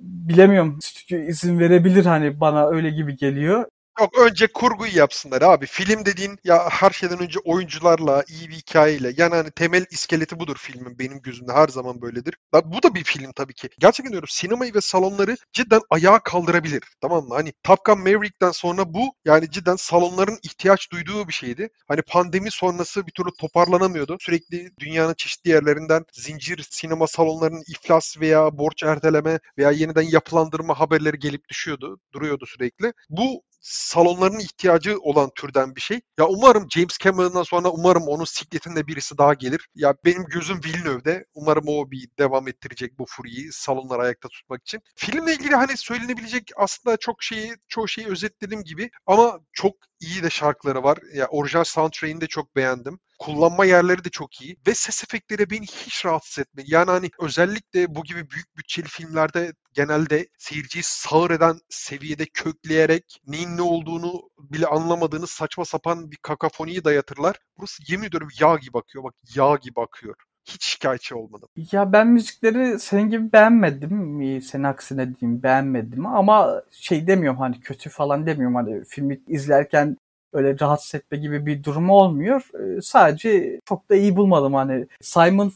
bilemiyorum 0.01 0.79
stüdyo 0.83 1.19
izin 1.19 1.59
verebilir 1.59 2.05
hani 2.05 2.41
bana 2.41 2.67
öyle 2.67 2.91
gibi 2.91 3.17
geliyor. 3.17 3.65
Yok 4.01 4.19
önce 4.19 4.47
kurguyu 4.47 4.97
yapsınlar 4.97 5.43
abi. 5.43 5.67
Film 5.67 6.07
dediğin 6.07 6.39
ya 6.45 6.69
her 6.71 6.91
şeyden 6.91 7.19
önce 7.19 7.39
oyuncularla, 7.45 8.25
iyi 8.29 8.49
bir 8.49 8.55
hikayeyle. 8.55 9.13
Yani 9.17 9.35
hani 9.35 9.51
temel 9.51 9.87
iskeleti 9.91 10.41
budur 10.41 10.57
filmin 10.61 10.99
benim 10.99 11.23
gözümde 11.23 11.53
her 11.53 11.69
zaman 11.69 12.01
böyledir. 12.03 12.37
Bu 12.65 12.83
da 12.83 12.95
bir 12.95 13.05
film 13.05 13.33
tabii 13.37 13.55
ki. 13.55 13.69
Gerçekten 13.79 14.13
diyorum 14.13 14.29
sinemayı 14.31 14.75
ve 14.75 14.81
salonları 14.81 15.37
cidden 15.53 15.81
ayağa 15.91 16.19
kaldırabilir. 16.23 16.83
Tamam 17.01 17.25
mı? 17.29 17.35
Hani 17.35 17.53
Top 17.63 17.85
Gun 17.85 17.99
Maverick'ten 17.99 18.51
sonra 18.51 18.95
bu 18.95 19.15
yani 19.25 19.51
cidden 19.51 19.77
salonların 19.77 20.39
ihtiyaç 20.43 20.93
duyduğu 20.93 21.29
bir 21.29 21.33
şeydi. 21.33 21.69
Hani 21.89 22.03
pandemi 22.03 22.51
sonrası 22.51 23.07
bir 23.07 23.13
türlü 23.13 23.31
toparlanamıyordu. 23.41 24.17
Sürekli 24.21 24.71
dünyanın 24.81 25.15
çeşitli 25.15 25.51
yerlerinden 25.51 26.05
zincir 26.13 26.67
sinema 26.71 27.07
salonlarının 27.07 27.63
iflas 27.69 28.21
veya 28.21 28.59
borç 28.59 28.83
erteleme 28.83 29.39
veya 29.59 29.71
yeniden 29.71 30.03
yapılandırma 30.11 30.81
haberleri 30.81 31.19
gelip 31.19 31.49
düşüyordu. 31.49 32.01
Duruyordu 32.13 32.45
sürekli. 32.47 32.93
Bu 33.11 33.43
salonların 33.61 34.39
ihtiyacı 34.39 34.99
olan 35.01 35.31
türden 35.35 35.77
bir 35.77 35.81
şey. 35.81 36.01
Ya 36.19 36.27
umarım 36.29 36.67
James 36.71 36.99
Cameron'dan 36.99 37.43
sonra 37.43 37.69
umarım 37.69 38.03
onun 38.09 38.25
sikletinde 38.25 38.87
birisi 38.87 39.19
daha 39.19 39.35
gelir. 39.35 39.69
Ya 39.75 39.95
benim 40.05 40.25
gözüm 40.25 40.61
Villeneuve'de. 40.65 41.27
Umarım 41.35 41.65
o 41.69 41.91
bir 41.91 42.09
devam 42.19 42.49
ettirecek 42.49 42.99
bu 42.99 43.07
furyiyi 43.09 43.53
salonları 43.53 44.03
ayakta 44.03 44.29
tutmak 44.29 44.63
için. 44.63 44.81
Filmle 44.97 45.33
ilgili 45.35 45.55
hani 45.55 45.77
söylenebilecek 45.77 46.51
aslında 46.57 46.97
çok 46.97 47.23
şeyi 47.23 47.55
çoğu 47.69 47.89
şeyi 47.89 48.09
özetledim 48.09 48.65
gibi 48.65 48.91
ama 49.07 49.41
çok 49.53 49.75
iyi 50.01 50.23
de 50.23 50.31
şarkıları 50.31 50.83
var. 50.83 50.99
Ya 51.15 51.27
orijinal 51.29 51.65
soundtrack'ini 51.65 52.21
de 52.21 52.27
çok 52.27 52.57
beğendim. 52.57 52.99
Kullanma 53.19 53.65
yerleri 53.65 54.05
de 54.05 54.09
çok 54.11 54.43
iyi 54.43 54.57
ve 54.67 54.75
ses 54.75 55.05
efektleri 55.05 55.51
beni 55.51 55.67
hiç 55.67 56.07
rahatsız 56.07 56.39
etmedi. 56.39 56.67
Yani 56.71 56.91
hani 56.91 57.11
özellikle 57.21 57.95
bu 57.95 58.05
gibi 58.05 58.31
büyük 58.31 58.57
bütçeli 58.57 58.89
filmlerde 58.89 59.53
genelde 59.75 60.29
seyirciyi 60.39 60.83
sağır 60.83 61.31
eden 61.31 61.61
seviyede 61.69 62.27
kökleyerek 62.35 63.21
neyin 63.27 63.57
ne 63.57 63.63
olduğunu 63.63 64.23
bile 64.39 64.67
anlamadığınız 64.67 65.31
saçma 65.31 65.65
sapan 65.65 66.11
bir 66.11 66.19
kakafoniyi 66.23 66.85
dayatırlar. 66.85 67.37
Burası 67.59 67.83
yemin 67.89 68.09
ediyorum 68.09 68.29
yağ 68.41 68.57
gibi 68.57 68.79
akıyor. 68.79 69.05
Bak 69.05 69.15
yağ 69.37 69.57
gibi 69.63 69.81
akıyor 69.81 70.15
hiç 70.55 70.65
şikayetçi 70.65 71.15
olmadım. 71.15 71.49
Ya 71.73 71.93
ben 71.93 72.07
müzikleri 72.07 72.79
senin 72.79 73.11
gibi 73.11 73.33
beğenmedim. 73.33 74.43
Senin 74.43 74.65
aksine 74.65 75.17
diyeyim 75.17 75.43
beğenmedim 75.43 76.07
ama 76.07 76.63
şey 76.71 77.07
demiyorum 77.07 77.41
hani 77.41 77.61
kötü 77.61 77.91
falan 77.91 78.27
demiyorum 78.27 78.55
hani 78.55 78.85
filmi 78.85 79.21
izlerken 79.29 79.97
öyle 80.33 80.61
rahatsız 80.61 80.95
etme 80.95 81.19
gibi 81.19 81.47
bir 81.47 81.65
durum 81.65 81.91
olmuyor. 81.91 82.49
Ee, 82.55 82.81
sadece 82.83 83.61
çok 83.65 83.91
da 83.91 83.95
iyi 83.95 84.17
bulmadım 84.17 84.55
hani 84.55 84.87
Simon 85.01 85.53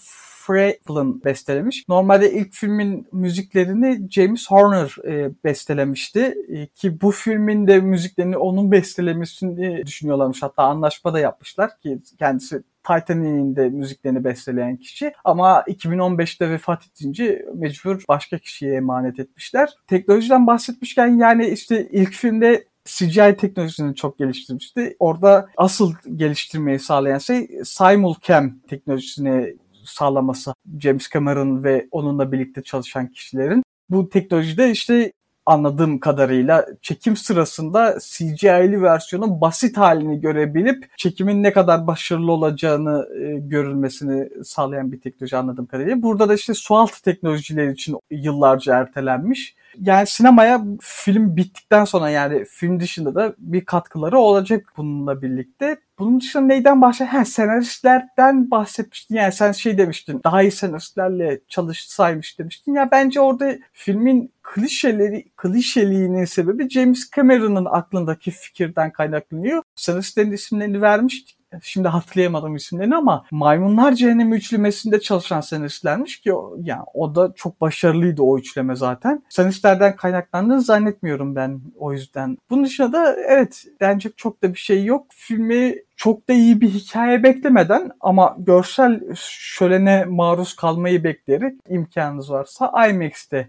Franklin 0.47 1.25
bestelemiş. 1.25 1.85
Normalde 1.89 2.33
ilk 2.33 2.53
filmin 2.53 3.07
müziklerini 3.13 4.11
James 4.11 4.51
Horner 4.51 4.97
e, 5.09 5.31
bestelemişti. 5.45 6.35
E, 6.49 6.67
ki 6.67 7.01
bu 7.01 7.11
filmin 7.11 7.67
de 7.67 7.81
müziklerini 7.81 8.37
onun 8.37 8.73
bestelemesini 8.73 9.87
düşünüyorlarmış. 9.87 10.43
Hatta 10.43 10.63
anlaşma 10.63 11.15
da 11.15 11.21
yapmışlar 11.21 11.81
ki 11.81 11.99
kendisi 12.19 12.63
Titanic'in 12.85 13.57
de 13.57 13.69
müziklerini 13.69 14.25
besteleyen 14.25 14.77
kişi 14.77 15.13
ama 15.25 15.61
2015'te 15.61 16.51
vefat 16.51 16.83
edince 16.87 17.47
mecbur 17.55 18.03
başka 18.09 18.39
kişiye 18.39 18.75
emanet 18.75 19.21
etmişler. 19.21 19.71
Teknolojiden 19.87 20.47
bahsetmişken 20.47 21.07
yani 21.07 21.47
işte 21.47 21.89
ilk 21.93 22.13
filmde 22.13 22.65
CGI 22.85 23.37
teknolojisini 23.37 23.95
çok 23.95 24.19
geliştirmişti. 24.19 24.97
Orada 24.99 25.49
asıl 25.57 25.95
geliştirmeyi 26.17 26.79
sağlayan 26.79 27.19
şey 27.19 27.49
simulcam 27.65 28.59
teknolojisini 28.69 29.57
sağlaması 29.85 30.55
James 30.81 31.09
Cameron 31.11 31.65
ve 31.65 31.89
onunla 31.91 32.33
birlikte 32.33 32.63
çalışan 32.63 33.11
kişilerin. 33.11 33.63
Bu 33.91 34.09
teknolojide 34.09 34.71
işte 34.71 35.13
anladığım 35.47 36.01
kadarıyla 36.01 36.67
çekim 36.83 37.17
sırasında 37.17 37.99
CGI'li 38.01 38.83
versiyonun 38.83 39.41
basit 39.41 39.77
halini 39.77 40.21
görebilip 40.21 40.99
çekimin 40.99 41.43
ne 41.43 41.53
kadar 41.53 41.87
başarılı 41.87 42.33
olacağını 42.33 43.09
e, 43.21 43.39
görülmesini 43.39 44.45
sağlayan 44.45 44.93
bir 44.93 45.01
teknoloji 45.01 45.37
anladığım 45.37 45.67
kadarıyla. 45.67 46.03
Burada 46.03 46.29
da 46.29 46.35
işte 46.35 46.55
sualtı 46.55 47.03
teknolojileri 47.03 47.73
için 47.73 47.97
yıllarca 48.11 48.79
ertelenmiş. 48.79 49.55
Yani 49.81 50.07
sinemaya 50.07 50.65
film 50.81 51.37
bittikten 51.37 51.85
sonra 51.85 52.11
yani 52.11 52.45
film 52.45 52.81
dışında 52.81 53.15
da 53.15 53.35
bir 53.39 53.65
katkıları 53.65 54.19
olacak 54.19 54.73
bununla 54.77 55.23
birlikte. 55.23 55.77
Bunun 55.99 56.21
dışında 56.21 56.43
neyden 56.43 56.83
bahset? 56.83 57.09
Ha 57.09 57.25
senaristlerden 57.25 58.51
bahsetmiştin. 58.51 59.15
Yani 59.15 59.33
sen 59.33 59.53
şey 59.53 59.79
demiştin. 59.79 60.21
Daha 60.25 60.43
iyi 60.43 60.53
senaristlerle 60.53 61.41
çalışsaymış 61.49 62.39
demiştin. 62.39 62.75
Ya 62.75 62.89
bence 62.93 63.21
orada 63.21 63.55
filmin 63.73 64.34
klişeleri, 64.45 65.25
klişeliğinin 65.37 66.25
sebebi 66.25 66.71
James 66.71 67.11
Cameron'ın 67.17 67.65
aklındaki 67.65 68.31
fikirden 68.31 68.93
kaynaklanıyor. 68.93 69.63
Senaristlerin 69.77 70.33
isimlerini 70.33 70.83
vermiştik 70.83 71.39
şimdi 71.63 71.89
hatırlayamadım 71.89 72.57
isimlerini 72.57 72.97
ama 72.97 73.25
Maymunlar 73.31 73.93
Cehennemi 73.93 74.37
üçlemesinde 74.37 75.01
çalışan 75.01 75.41
senaristlermiş 75.41 76.21
ki 76.21 76.33
yani 76.59 76.83
o 76.95 77.15
da 77.15 77.33
çok 77.37 77.61
başarılıydı 77.61 78.23
o 78.23 78.39
üçleme 78.39 78.77
zaten. 78.77 79.23
Senaristlerden 79.29 79.97
kaynaklandığını 79.97 80.63
zannetmiyorum 80.63 81.37
ben 81.37 81.61
o 81.79 81.93
yüzden. 81.93 82.39
Bunun 82.51 82.65
dışında 82.65 82.93
da 82.93 83.17
evet 83.29 83.65
denecek 83.81 84.19
çok 84.19 84.43
da 84.43 84.55
bir 84.55 84.59
şey 84.59 84.85
yok. 84.85 85.07
Filmi 85.11 85.77
çok 85.97 86.29
da 86.29 86.33
iyi 86.33 86.61
bir 86.61 86.69
hikaye 86.69 87.23
beklemeden 87.23 87.91
ama 88.01 88.37
görsel 88.39 89.01
şölene 89.17 90.05
maruz 90.05 90.57
kalmayı 90.57 91.05
bekleyerek 91.05 91.55
imkanınız 91.69 92.31
varsa 92.31 92.89
IMAX'te 92.91 93.49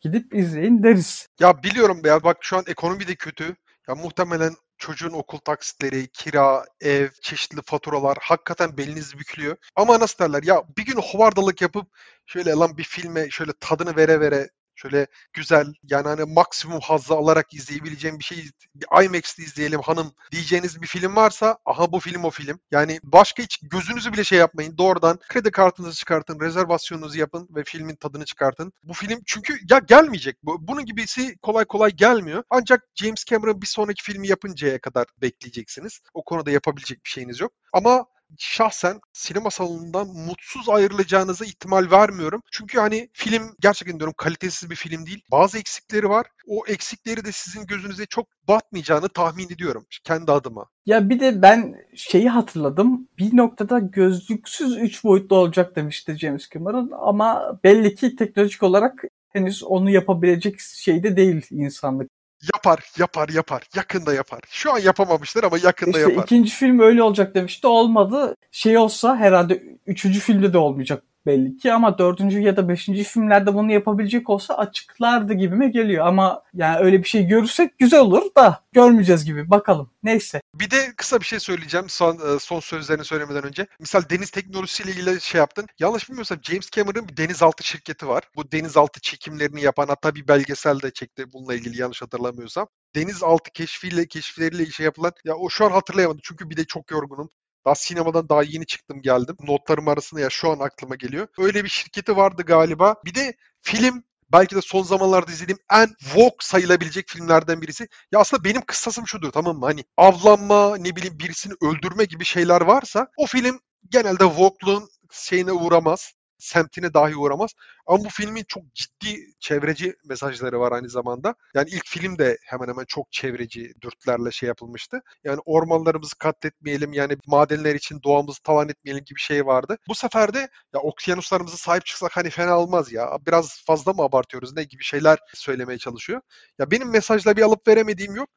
gidip 0.00 0.34
izleyin 0.34 0.82
deriz. 0.82 1.28
Ya 1.40 1.62
biliyorum 1.62 2.02
ya 2.04 2.24
bak 2.24 2.36
şu 2.40 2.56
an 2.56 2.64
ekonomi 2.66 3.08
de 3.08 3.14
kötü. 3.14 3.56
Ya 3.88 3.94
muhtemelen 3.94 4.54
çocuğun 4.78 5.12
okul 5.12 5.38
taksitleri, 5.38 6.08
kira, 6.08 6.64
ev, 6.80 7.08
çeşitli 7.22 7.62
faturalar 7.66 8.18
hakikaten 8.20 8.76
beliniz 8.76 9.18
bükülüyor. 9.18 9.56
Ama 9.76 10.00
nasıl 10.00 10.18
derler 10.24 10.42
ya 10.42 10.62
bir 10.78 10.84
gün 10.86 10.96
hovardalık 11.00 11.62
yapıp 11.62 11.86
şöyle 12.26 12.50
lan 12.50 12.78
bir 12.78 12.84
filme 12.84 13.30
şöyle 13.30 13.52
tadını 13.60 13.96
vere 13.96 14.20
vere 14.20 14.50
Şöyle 14.76 15.06
güzel 15.32 15.66
yani 15.82 16.08
hani 16.08 16.24
maksimum 16.24 16.80
hazzı 16.80 17.14
alarak 17.14 17.54
izleyebileceğim 17.54 18.18
bir 18.18 18.24
şey 18.24 18.50
bir 18.74 19.04
IMAX'te 19.04 19.42
izleyelim 19.42 19.80
hanım 19.80 20.12
diyeceğiniz 20.32 20.82
bir 20.82 20.86
film 20.86 21.16
varsa 21.16 21.58
aha 21.64 21.92
bu 21.92 22.00
film 22.00 22.24
o 22.24 22.30
film. 22.30 22.60
Yani 22.70 23.00
başka 23.02 23.42
hiç 23.42 23.60
gözünüzü 23.62 24.12
bile 24.12 24.24
şey 24.24 24.38
yapmayın. 24.38 24.78
Doğrudan 24.78 25.18
kredi 25.28 25.50
kartınızı 25.50 25.96
çıkartın, 25.96 26.40
rezervasyonunuzu 26.40 27.18
yapın 27.18 27.48
ve 27.56 27.64
filmin 27.64 27.96
tadını 27.96 28.24
çıkartın. 28.24 28.72
Bu 28.82 28.92
film 28.92 29.20
çünkü 29.26 29.58
ya 29.70 29.78
gelmeyecek. 29.78 30.36
Bu. 30.42 30.68
Bunun 30.68 30.84
gibisi 30.84 31.38
kolay 31.38 31.64
kolay 31.64 31.90
gelmiyor. 31.90 32.42
Ancak 32.50 32.84
James 32.94 33.24
Cameron 33.24 33.62
bir 33.62 33.66
sonraki 33.66 34.02
filmi 34.02 34.28
yapıncaya 34.28 34.78
kadar 34.80 35.06
bekleyeceksiniz. 35.22 36.00
O 36.14 36.24
konuda 36.24 36.50
yapabilecek 36.50 37.04
bir 37.04 37.10
şeyiniz 37.10 37.40
yok. 37.40 37.52
Ama 37.72 38.06
şahsen 38.38 39.00
sinema 39.12 39.50
salonundan 39.50 40.06
mutsuz 40.06 40.68
ayrılacağınıza 40.68 41.44
ihtimal 41.44 41.90
vermiyorum. 41.90 42.42
Çünkü 42.52 42.78
hani 42.78 43.08
film 43.12 43.42
gerçekten 43.60 43.98
diyorum 43.98 44.14
kalitesiz 44.16 44.70
bir 44.70 44.76
film 44.76 45.06
değil. 45.06 45.22
Bazı 45.30 45.58
eksikleri 45.58 46.08
var. 46.08 46.26
O 46.46 46.66
eksikleri 46.66 47.24
de 47.24 47.32
sizin 47.32 47.66
gözünüze 47.66 48.06
çok 48.06 48.26
batmayacağını 48.48 49.08
tahmin 49.08 49.46
ediyorum 49.46 49.86
kendi 50.04 50.32
adıma. 50.32 50.66
Ya 50.86 51.08
bir 51.08 51.20
de 51.20 51.42
ben 51.42 51.74
şeyi 51.94 52.28
hatırladım. 52.28 53.08
Bir 53.18 53.36
noktada 53.36 53.78
gözlüksüz 53.78 54.76
3 54.76 55.04
boyutlu 55.04 55.36
olacak 55.36 55.76
demişti 55.76 56.16
James 56.18 56.50
Cameron 56.50 56.90
ama 57.00 57.60
belli 57.64 57.94
ki 57.94 58.16
teknolojik 58.16 58.62
olarak 58.62 59.04
henüz 59.28 59.64
onu 59.64 59.90
yapabilecek 59.90 60.60
şeyde 60.60 61.16
değil 61.16 61.46
insanlık. 61.50 62.10
Yapar, 62.54 62.80
yapar, 62.98 63.28
yapar. 63.28 63.62
Yakında 63.76 64.14
yapar. 64.14 64.40
Şu 64.50 64.72
an 64.72 64.78
yapamamışlar 64.78 65.44
ama 65.44 65.58
yakında 65.58 65.98
İşte 65.98 66.10
yapar. 66.10 66.22
ikinci 66.22 66.50
film 66.50 66.78
öyle 66.78 67.02
olacak 67.02 67.34
demişti. 67.34 67.66
Olmadı. 67.66 68.36
Şey 68.50 68.78
olsa 68.78 69.16
herhalde 69.16 69.62
üçüncü 69.86 70.20
filmde 70.20 70.52
de 70.52 70.58
olmayacak 70.58 71.02
belli 71.26 71.56
ki 71.56 71.72
ama 71.72 71.98
dördüncü 71.98 72.40
ya 72.40 72.56
da 72.56 72.68
beşinci 72.68 73.04
filmlerde 73.04 73.54
bunu 73.54 73.72
yapabilecek 73.72 74.30
olsa 74.30 74.54
açıklardı 74.54 75.34
gibime 75.34 75.68
geliyor. 75.68 76.06
Ama 76.06 76.42
yani 76.54 76.78
öyle 76.78 77.02
bir 77.02 77.08
şey 77.08 77.26
görürsek 77.26 77.78
güzel 77.78 78.00
olur 78.00 78.34
da 78.36 78.64
görmeyeceğiz 78.72 79.24
gibi. 79.24 79.50
Bakalım. 79.50 79.90
Neyse. 80.02 80.40
Bir 80.54 80.70
de 80.70 80.92
kısa 80.96 81.20
bir 81.20 81.24
şey 81.24 81.40
söyleyeceğim 81.40 81.88
son 81.88 82.14
e, 82.14 82.38
son 82.38 82.60
sözlerini 82.60 83.04
söylemeden 83.04 83.44
önce. 83.44 83.66
Misal 83.80 84.02
deniz 84.10 84.30
teknolojisiyle 84.30 84.90
ilgili 84.90 85.20
şey 85.20 85.38
yaptın. 85.38 85.66
Yanlış 85.78 86.08
bilmiyorsam 86.08 86.38
James 86.42 86.70
Cameron 86.70 87.08
bir 87.08 87.16
denizaltı 87.16 87.64
şirketi 87.64 88.08
var. 88.08 88.22
Bu 88.36 88.52
denizaltı 88.52 89.00
çekimlerini 89.00 89.62
yapan 89.62 89.88
hatta 89.88 90.14
bir 90.14 90.28
belgesel 90.28 90.80
de 90.80 90.90
çekti 90.90 91.32
bununla 91.32 91.54
ilgili 91.54 91.80
yanlış 91.80 92.02
hatırlamıyorsam. 92.02 92.66
Denizaltı 92.94 93.50
keşfiyle 93.50 94.06
keşifleriyle 94.06 94.66
şey 94.66 94.84
yapılan 94.84 95.12
ya 95.24 95.36
o 95.36 95.48
şu 95.50 95.64
an 95.64 95.70
hatırlayamadım 95.70 96.20
çünkü 96.24 96.50
bir 96.50 96.56
de 96.56 96.64
çok 96.64 96.90
yorgunum. 96.90 97.30
Daha 97.66 97.74
sinemadan 97.74 98.28
daha 98.28 98.42
yeni 98.42 98.66
çıktım 98.66 99.02
geldim. 99.02 99.36
Notlarım 99.40 99.88
arasında 99.88 100.20
ya 100.20 100.30
şu 100.30 100.50
an 100.50 100.58
aklıma 100.58 100.94
geliyor. 100.94 101.28
Öyle 101.38 101.64
bir 101.64 101.68
şirketi 101.68 102.16
vardı 102.16 102.42
galiba. 102.42 102.94
Bir 103.04 103.14
de 103.14 103.34
film 103.62 104.04
belki 104.32 104.56
de 104.56 104.60
son 104.60 104.82
zamanlarda 104.82 105.32
izlediğim 105.32 105.58
en 105.72 105.86
woke 105.98 106.36
sayılabilecek 106.40 107.08
filmlerden 107.08 107.62
birisi. 107.62 107.88
Ya 108.12 108.20
aslında 108.20 108.44
benim 108.44 108.62
kıssasım 108.62 109.06
şudur 109.06 109.32
tamam 109.32 109.58
mı? 109.58 109.66
Hani 109.66 109.84
avlanma, 109.96 110.76
ne 110.76 110.96
bileyim 110.96 111.18
birisini 111.18 111.52
öldürme 111.62 112.04
gibi 112.04 112.24
şeyler 112.24 112.60
varsa 112.60 113.08
o 113.16 113.26
film 113.26 113.60
genelde 113.90 114.24
woke'luğun 114.24 114.88
şeyine 115.12 115.52
uğramaz 115.52 116.12
semtine 116.38 116.94
dahi 116.94 117.16
uğramaz. 117.16 117.50
Ama 117.86 118.04
bu 118.04 118.08
filmin 118.08 118.44
çok 118.48 118.74
ciddi 118.74 119.16
çevreci 119.40 119.94
mesajları 120.04 120.60
var 120.60 120.72
aynı 120.72 120.88
zamanda. 120.88 121.34
Yani 121.54 121.68
ilk 121.70 121.86
film 121.86 122.18
de 122.18 122.38
hemen 122.44 122.68
hemen 122.68 122.84
çok 122.88 123.12
çevreci 123.12 123.72
dürtlerle 123.82 124.30
şey 124.30 124.46
yapılmıştı. 124.46 125.00
Yani 125.24 125.40
ormanlarımızı 125.44 126.18
katletmeyelim, 126.18 126.92
yani 126.92 127.16
madenler 127.26 127.74
için 127.74 128.00
doğamızı 128.04 128.42
talan 128.42 128.68
etmeyelim 128.68 129.04
gibi 129.04 129.20
şey 129.20 129.46
vardı. 129.46 129.78
Bu 129.88 129.94
sefer 129.94 130.34
de 130.34 130.38
ya 130.74 130.80
okyanuslarımıza 130.80 131.56
sahip 131.56 131.86
çıksak 131.86 132.16
hani 132.16 132.30
fena 132.30 132.58
olmaz 132.60 132.92
ya. 132.92 133.18
Biraz 133.26 133.64
fazla 133.66 133.92
mı 133.92 134.02
abartıyoruz 134.02 134.56
ne 134.56 134.64
gibi 134.64 134.84
şeyler 134.84 135.18
söylemeye 135.34 135.78
çalışıyor. 135.78 136.20
Ya 136.58 136.70
benim 136.70 136.90
mesajla 136.90 137.36
bir 137.36 137.42
alıp 137.42 137.68
veremediğim 137.68 138.16
yok 138.16 138.28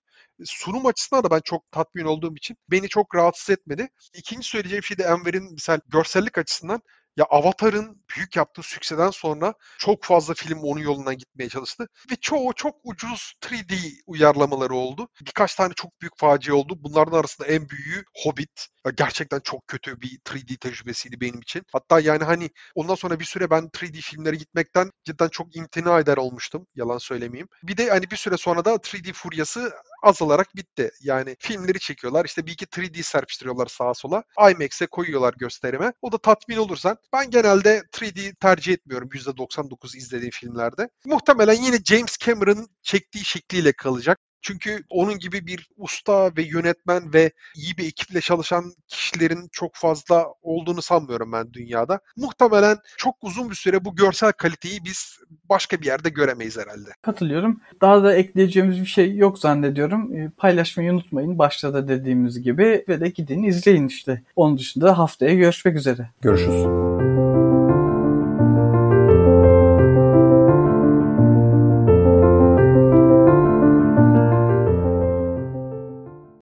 sunum 0.46 0.86
açısından 0.86 1.24
da 1.24 1.32
ben 1.32 1.42
çok 1.44 1.72
tatmin 1.72 2.06
olduğum 2.06 2.36
için 2.36 2.58
beni 2.72 2.90
çok 2.90 3.16
rahatsız 3.16 3.50
etmedi. 3.50 3.90
İkinci 4.14 4.48
söyleyeceğim 4.50 4.84
şey 4.84 4.98
de 4.98 5.04
Enver'in 5.04 5.54
misal 5.54 5.80
görsellik 5.88 6.38
açısından 6.38 6.82
ya 7.18 7.26
Avatar'ın 7.30 8.04
büyük 8.16 8.36
yaptığı 8.36 8.64
sükseden 8.64 9.10
sonra 9.10 9.54
çok 9.78 10.04
fazla 10.04 10.34
film 10.34 10.60
onun 10.60 10.80
yolundan 10.80 11.18
gitmeye 11.18 11.50
çalıştı. 11.50 11.88
Ve 12.12 12.16
çoğu 12.16 12.54
çok 12.56 12.76
ucuz 12.84 13.34
3D 13.42 13.76
uyarlamaları 14.08 14.76
oldu. 14.76 15.10
Birkaç 15.22 15.56
tane 15.56 15.74
çok 15.74 16.02
büyük 16.02 16.18
facia 16.18 16.56
oldu. 16.56 16.74
Bunların 16.78 17.18
arasında 17.20 17.48
en 17.48 17.70
büyüğü 17.70 18.04
Hobbit. 18.24 18.68
Gerçekten 18.96 19.40
çok 19.40 19.68
kötü 19.68 20.02
bir 20.02 20.20
3D 20.26 20.58
tecrübesiydi 20.58 21.22
benim 21.22 21.40
için. 21.42 21.64
Hatta 21.72 22.00
yani 22.00 22.24
hani 22.24 22.50
ondan 22.76 22.96
sonra 22.96 23.20
bir 23.20 23.26
süre 23.26 23.50
ben 23.50 23.64
3D 23.64 24.02
filmlere 24.02 24.36
gitmekten 24.36 24.92
cidden 25.04 25.30
çok 25.30 25.56
imtina 25.56 26.00
eder 26.00 26.18
olmuştum. 26.18 26.68
Yalan 26.76 26.98
söylemeyeyim. 26.98 27.48
Bir 27.64 27.78
de 27.78 27.90
hani 27.90 28.12
bir 28.12 28.16
süre 28.16 28.38
sonra 28.38 28.66
da 28.66 28.76
3D 28.76 29.14
furyası 29.14 29.72
azalarak 30.02 30.56
bitti. 30.56 30.92
Yani 31.02 31.36
filmleri 31.40 31.80
çekiyorlar. 31.80 32.26
işte 32.26 32.46
bir 32.46 32.52
iki 32.52 32.66
3D 32.66 33.04
serpiştiriyorlar 33.04 33.68
sağa 33.68 33.94
sola. 33.94 34.24
IMAX'e 34.52 34.88
koyuyorlar 34.88 35.34
gösterime. 35.38 35.94
O 36.02 36.12
da 36.12 36.18
tatmin 36.18 36.58
olursan. 36.58 36.98
Ben 37.14 37.30
genelde 37.30 37.84
3D 37.92 38.36
tercih 38.36 38.74
etmiyorum 38.74 39.10
%99 39.10 39.98
izlediğim 39.98 40.32
filmlerde. 40.32 40.90
Muhtemelen 41.06 41.62
yine 41.64 41.78
James 41.86 42.18
Cameron'ın 42.18 42.68
çektiği 42.82 43.26
şekliyle 43.26 43.74
kalacak. 43.74 44.20
Çünkü 44.42 44.84
onun 44.90 45.20
gibi 45.20 45.48
bir 45.48 45.70
usta 45.78 46.32
ve 46.38 46.44
yönetmen 46.44 47.14
ve 47.14 47.32
iyi 47.56 47.78
bir 47.78 47.88
ekiple 47.88 48.22
çalışan 48.22 48.74
kişilerin 48.88 49.48
çok 49.52 49.76
fazla 49.76 50.28
olduğunu 50.42 50.82
sanmıyorum 50.82 51.32
ben 51.32 51.54
dünyada. 51.54 52.00
Muhtemelen 52.18 52.78
çok 52.98 53.16
uzun 53.22 53.50
bir 53.50 53.56
süre 53.56 53.86
bu 53.86 53.96
görsel 53.96 54.32
kaliteyi 54.32 54.80
biz 54.86 55.20
başka 55.50 55.82
bir 55.82 55.86
yerde 55.86 56.10
göremeyiz 56.10 56.58
herhalde. 56.58 56.90
Katılıyorum. 57.02 57.62
Daha 57.82 58.04
da 58.04 58.16
ekleyeceğimiz 58.16 58.82
bir 58.82 58.86
şey 58.86 59.16
yok 59.16 59.40
zannediyorum. 59.40 60.14
E, 60.14 60.30
paylaşmayı 60.38 60.92
unutmayın. 60.92 61.40
Başta 61.40 61.74
da 61.74 61.88
dediğimiz 61.88 62.42
gibi 62.42 62.86
ve 62.88 63.00
de 63.00 63.10
gidin 63.10 63.44
izleyin 63.44 63.88
işte. 63.88 64.22
Onun 64.36 64.58
dışında 64.58 64.98
haftaya 64.98 65.36
görüşmek 65.36 65.76
üzere. 65.76 66.10
Görüşürüz. 66.22 67.29